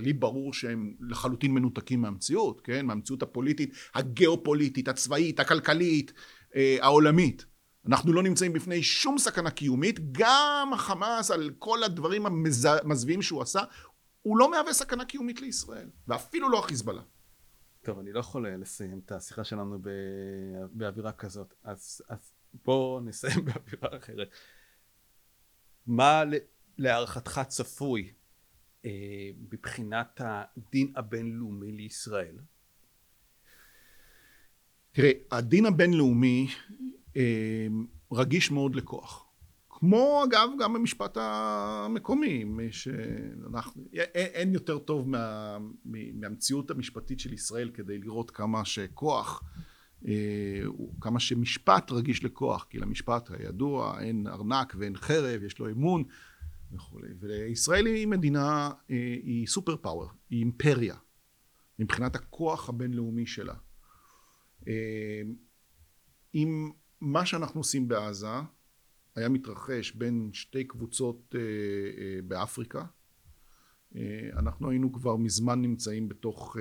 [0.01, 2.87] לי ברור שהם לחלוטין מנותקים מהמציאות, כן?
[2.87, 6.13] מהמציאות הפוליטית, הגיאופוליטית, הצבאית, הכלכלית,
[6.57, 7.45] אה, העולמית.
[7.87, 13.61] אנחנו לא נמצאים בפני שום סכנה קיומית, גם החמאס על כל הדברים המזוויעים שהוא עשה,
[14.23, 17.03] הוא לא מהווה סכנה קיומית לישראל, ואפילו לא החיזבאללה.
[17.83, 19.79] טוב, אני לא יכול אה, לסיים את השיחה שלנו
[20.73, 22.33] באווירה כזאת, אז, אז
[22.65, 24.29] בואו נסיים באווירה אחרת.
[25.87, 26.23] מה
[26.79, 28.13] להערכתך צפוי
[29.53, 32.37] מבחינת הדין הבינלאומי לישראל?
[34.93, 36.49] תראה, הדין הבינלאומי
[37.17, 37.67] אה,
[38.13, 39.27] רגיש מאוד לכוח.
[39.69, 43.85] כמו אגב גם במשפט המקומי, שאנחנו,
[44.15, 49.43] אין יותר טוב מה, מהמציאות המשפטית של ישראל כדי לראות כמה שכוח,
[50.09, 50.13] אה,
[51.01, 56.05] כמה שמשפט רגיש לכוח, כי למשפט הידוע אין ארנק ואין חרב, יש לו אמון,
[56.73, 57.09] וכולי.
[57.21, 60.97] וישראל היא מדינה, אה, היא סופר פאוור, היא אימפריה,
[61.79, 63.55] מבחינת הכוח הבינלאומי שלה.
[64.69, 65.23] אה,
[66.35, 68.27] אם מה שאנחנו עושים בעזה
[69.15, 72.85] היה מתרחש בין שתי קבוצות אה, באפריקה,
[74.33, 76.57] אנחנו היינו כבר מזמן נמצאים בתוך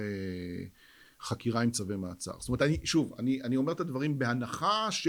[1.22, 2.32] חקירה עם צווי מעצר.
[2.40, 5.08] זאת אומרת, אני, שוב, אני, אני אומר את הדברים בהנחה ש...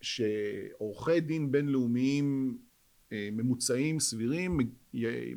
[0.00, 2.58] שעורכי דין בינלאומיים
[3.32, 4.60] ממוצעים סבירים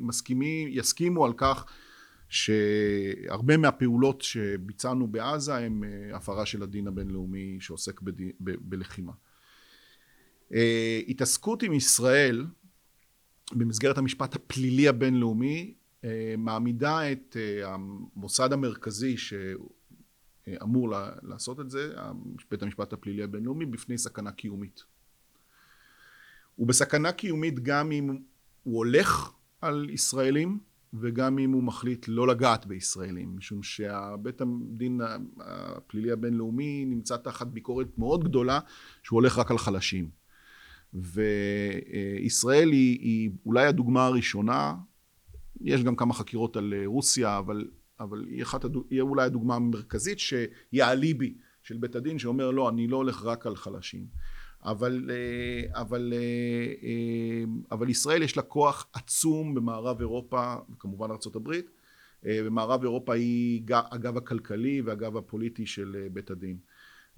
[0.00, 1.64] מסכימים, יסכימו על כך
[2.28, 8.22] שהרבה מהפעולות שביצענו בעזה הם אה, הפרה של הדין הבינלאומי שעוסק בד...
[8.40, 8.50] ב...
[8.60, 9.12] בלחימה.
[10.54, 12.46] אה, התעסקות עם ישראל
[13.52, 15.74] במסגרת המשפט הפלילי הבינלאומי
[16.38, 20.88] מעמידה את המוסד המרכזי שאמור
[21.22, 21.94] לעשות את זה,
[22.50, 24.84] בית המשפט הפלילי הבינלאומי, בפני סכנה קיומית.
[26.56, 28.18] הוא בסכנה קיומית גם אם
[28.62, 30.58] הוא הולך על ישראלים
[30.94, 35.00] וגם אם הוא מחליט לא לגעת בישראלים משום שבית הדין
[35.40, 38.60] הפלילי הבינלאומי נמצא תחת ביקורת מאוד גדולה
[39.02, 40.10] שהוא הולך רק על חלשים.
[40.92, 44.74] וישראל היא, היא אולי הדוגמה הראשונה
[45.60, 47.68] יש גם כמה חקירות על רוסיה אבל,
[48.00, 52.86] אבל היא, אחת, היא אולי הדוגמה המרכזית שהיא האליבי של בית הדין שאומר לא אני
[52.86, 54.06] לא הולך רק על חלשים
[54.64, 56.18] אבל, אה, אבל, אה,
[56.82, 61.50] אה, אבל ישראל יש לה כוח עצום במערב אירופה וכמובן ארה"ב
[62.22, 66.56] במערב אירופה היא הגב הכלכלי והגב הפוליטי של בית הדין.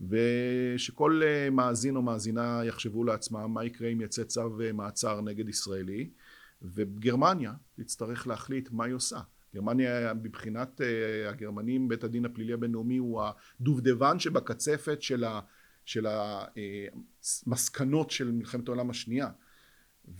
[0.08, 1.22] ושכל
[1.52, 6.10] מאזין או מאזינה יחשבו לעצמם מה יקרה אם יצא צו מעצר נגד ישראלי.
[6.62, 9.20] וגרמניה תצטרך להחליט מה היא עושה.
[9.54, 10.80] גרמניה מבחינת
[11.28, 13.22] הגרמנים בית הדין הפלילי הבינלאומי הוא
[13.60, 15.40] הדובדבן שבקצפת של ה...
[15.84, 16.06] של
[17.46, 19.28] המסקנות של מלחמת העולם השנייה.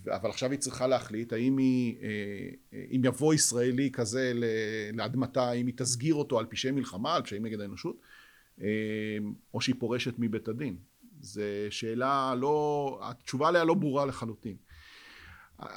[0.07, 4.33] אבל עכשיו היא צריכה להחליט האם היא אה, אם יבוא ישראלי כזה
[4.93, 7.95] לאדמתה האם היא תסגיר אותו על פשעי מלחמה על פשעים נגד האנושות
[8.61, 8.67] אה,
[9.53, 10.77] או שהיא פורשת מבית הדין.
[11.21, 14.55] זו שאלה לא התשובה עליה לא ברורה לחלוטין.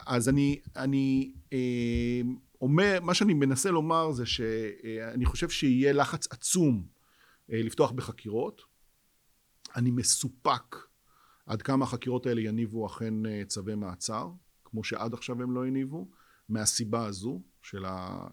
[0.06, 2.20] אז אני אני אה,
[2.60, 6.86] אומר מה שאני מנסה לומר זה שאני חושב שיהיה לחץ עצום
[7.48, 8.62] לפתוח בחקירות
[9.76, 10.76] אני מסופק
[11.46, 14.30] עד כמה החקירות האלה יניבו אכן אה, צווי מעצר,
[14.64, 16.10] כמו שעד עכשיו הם לא הניבו,
[16.48, 18.26] מהסיבה הזו של ה...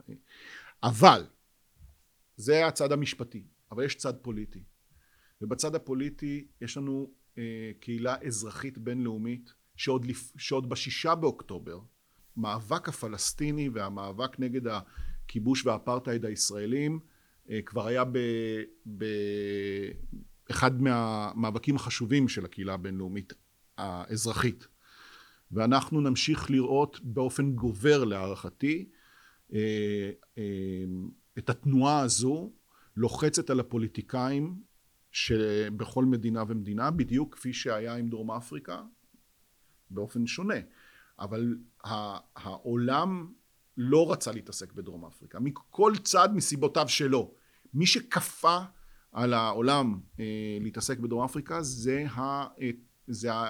[0.83, 1.25] אבל,
[2.35, 4.63] זה הצד המשפטי, אבל יש צד פוליטי.
[5.41, 10.31] ובצד הפוליטי יש לנו אה, קהילה אזרחית בינלאומית שעוד, לפ...
[10.37, 11.79] שעוד בשישה באוקטובר
[12.37, 16.99] מאבק הפלסטיני והמאבק נגד הכיבוש והאפרטהייד הישראלים
[17.49, 18.03] אה, כבר היה
[20.49, 23.33] באחד מהמאבקים החשובים של הקהילה הבינלאומית
[23.77, 24.67] האזרחית.
[25.51, 28.89] ואנחנו נמשיך לראות באופן גובר להערכתי
[29.53, 30.43] אה, אה,
[31.37, 32.51] את התנועה הזו
[32.97, 34.61] לוחצת על הפוליטיקאים
[35.11, 38.81] שבכל מדינה ומדינה בדיוק כפי שהיה עם דרום אפריקה
[39.89, 40.55] באופן שונה.
[41.19, 41.57] אבל
[42.35, 43.33] העולם
[43.77, 47.33] לא רצה להתעסק בדרום אפריקה מכל צד מסיבותיו שלו.
[47.73, 48.57] מי שכפה
[49.13, 52.43] על העולם אה, להתעסק בדרום אפריקה זה, ה,
[53.07, 53.49] זה ה,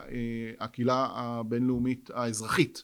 [0.59, 2.84] הקהילה הבינלאומית האזרחית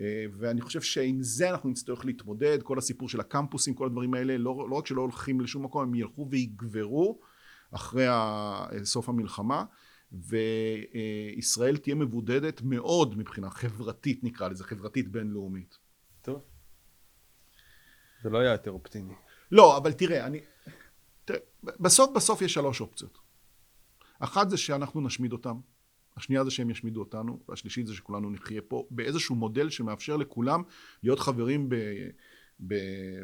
[0.00, 4.38] אה, ואני חושב שעם זה אנחנו נצטרך להתמודד כל הסיפור של הקמפוסים כל הדברים האלה
[4.38, 7.20] לא, לא רק שלא הולכים לשום מקום הם ילכו ויגברו
[7.70, 8.06] אחרי
[8.84, 9.64] סוף המלחמה
[10.12, 15.78] וישראל תהיה מבודדת מאוד מבחינה חברתית נקרא לזה חברתית בינלאומית.
[16.22, 16.44] טוב.
[18.22, 19.14] זה לא היה יותר אופטימי.
[19.52, 20.40] לא אבל תראה אני
[21.64, 23.18] בסוף בסוף יש שלוש אופציות
[24.18, 25.60] אחת זה שאנחנו נשמיד אותם
[26.16, 30.62] השנייה זה שהם ישמידו אותנו, והשלישית זה שכולנו נחיה פה באיזשהו מודל שמאפשר לכולם
[31.02, 31.76] להיות חברים ב,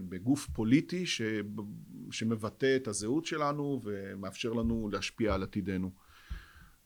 [0.08, 1.22] בגוף פוליטי ש,
[2.10, 5.90] שמבטא את הזהות שלנו ומאפשר לנו להשפיע על עתידנו.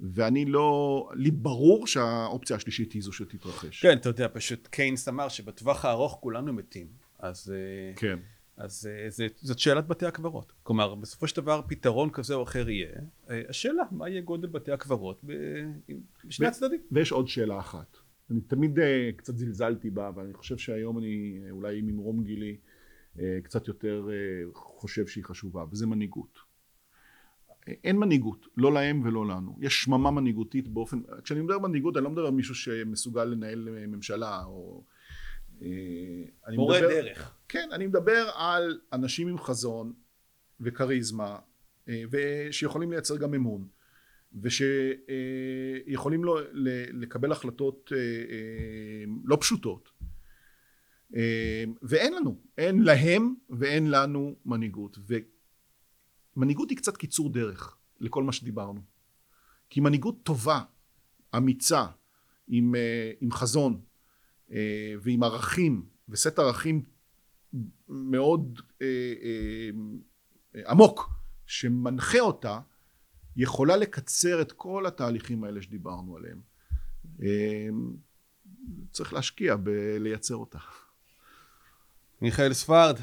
[0.00, 3.82] ואני לא, לי ברור שהאופציה השלישית היא זו שתתרחש.
[3.82, 6.86] כן, אתה יודע, פשוט קיינס אמר שבטווח הארוך כולנו מתים.
[7.18, 7.52] אז...
[7.54, 8.18] אה, כן.
[8.62, 10.52] אז אה, זה, זאת שאלת בתי הקברות.
[10.62, 12.88] כלומר, בסופו של דבר פתרון כזה או אחר יהיה.
[13.30, 15.24] אה, השאלה, מה יהיה גודל בתי הקברות
[16.24, 16.80] בשני הצדדים.
[16.92, 17.96] ויש עוד שאלה אחת.
[18.30, 18.82] אני תמיד uh,
[19.16, 22.56] קצת זלזלתי בה, אבל אני חושב שהיום אני, אולי ממרום גילי,
[23.42, 24.08] קצת יותר
[24.54, 26.38] חושב שהיא חשובה, וזה מנהיגות.
[27.66, 29.58] אין מנהיגות, לא להם ולא לנו.
[29.60, 31.00] יש שממה מנהיגותית באופן...
[31.24, 34.91] כשאני מדבר מנהיגות, אני לא מדבר על מישהו שמסוגל לנהל ממשלה, או אה,
[36.48, 37.34] מורה מדבר, דרך.
[37.48, 39.92] כן, אני מדבר על אנשים עם חזון
[40.60, 41.38] וכריזמה
[41.88, 43.68] אה, ושיכולים לייצר גם אמון
[44.42, 46.40] ושיכולים לא,
[46.92, 49.88] לקבל החלטות אה, לא פשוטות
[51.82, 54.98] ואין לנו, אין להם ואין לנו מנהיגות
[56.36, 58.80] ומנהיגות היא קצת קיצור דרך לכל מה שדיברנו
[59.70, 60.60] כי מנהיגות טובה,
[61.36, 61.86] אמיצה,
[62.48, 62.74] עם,
[63.20, 63.91] עם חזון אה,
[65.02, 66.82] ועם ערכים וסט ערכים
[67.88, 68.86] מאוד אה,
[70.54, 71.10] אה, עמוק
[71.46, 72.60] שמנחה אותה
[73.36, 76.40] יכולה לקצר את כל התהליכים האלה שדיברנו עליהם.
[78.92, 80.58] צריך להשקיע בלייצר אותה.
[82.20, 82.96] מיכאל ספרד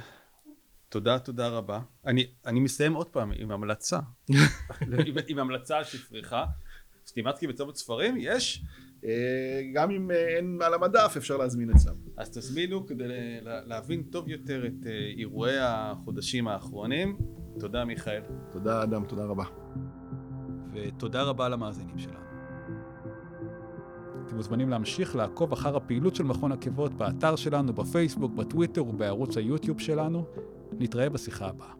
[0.89, 1.81] תודה תודה רבה.
[2.05, 3.99] אני, אני מסיים עוד פעם עם המלצה.
[4.29, 6.35] עם, עם המלצה על ספריך
[7.05, 8.88] סטימצקי בצומת ספרים יש אה,
[9.73, 11.95] גם אם אה, אין על המדף אפשר להזמין אצלם.
[12.17, 13.07] אז תזמינו כדי
[13.43, 17.17] להבין טוב יותר את אה, אירועי החודשים האחרונים.
[17.59, 18.21] תודה מיכאל.
[18.51, 19.43] תודה אדם, תודה רבה.
[20.73, 22.29] ותודה רבה למאזינים שלנו.
[24.25, 29.79] אתם מוזמנים להמשיך לעקוב אחר הפעילות של מכון עקבות באתר שלנו, בפייסבוק, בטוויטר ובערוץ היוטיוב
[29.79, 30.25] שלנו.
[30.79, 31.73] נתראה בשיחה הבאה.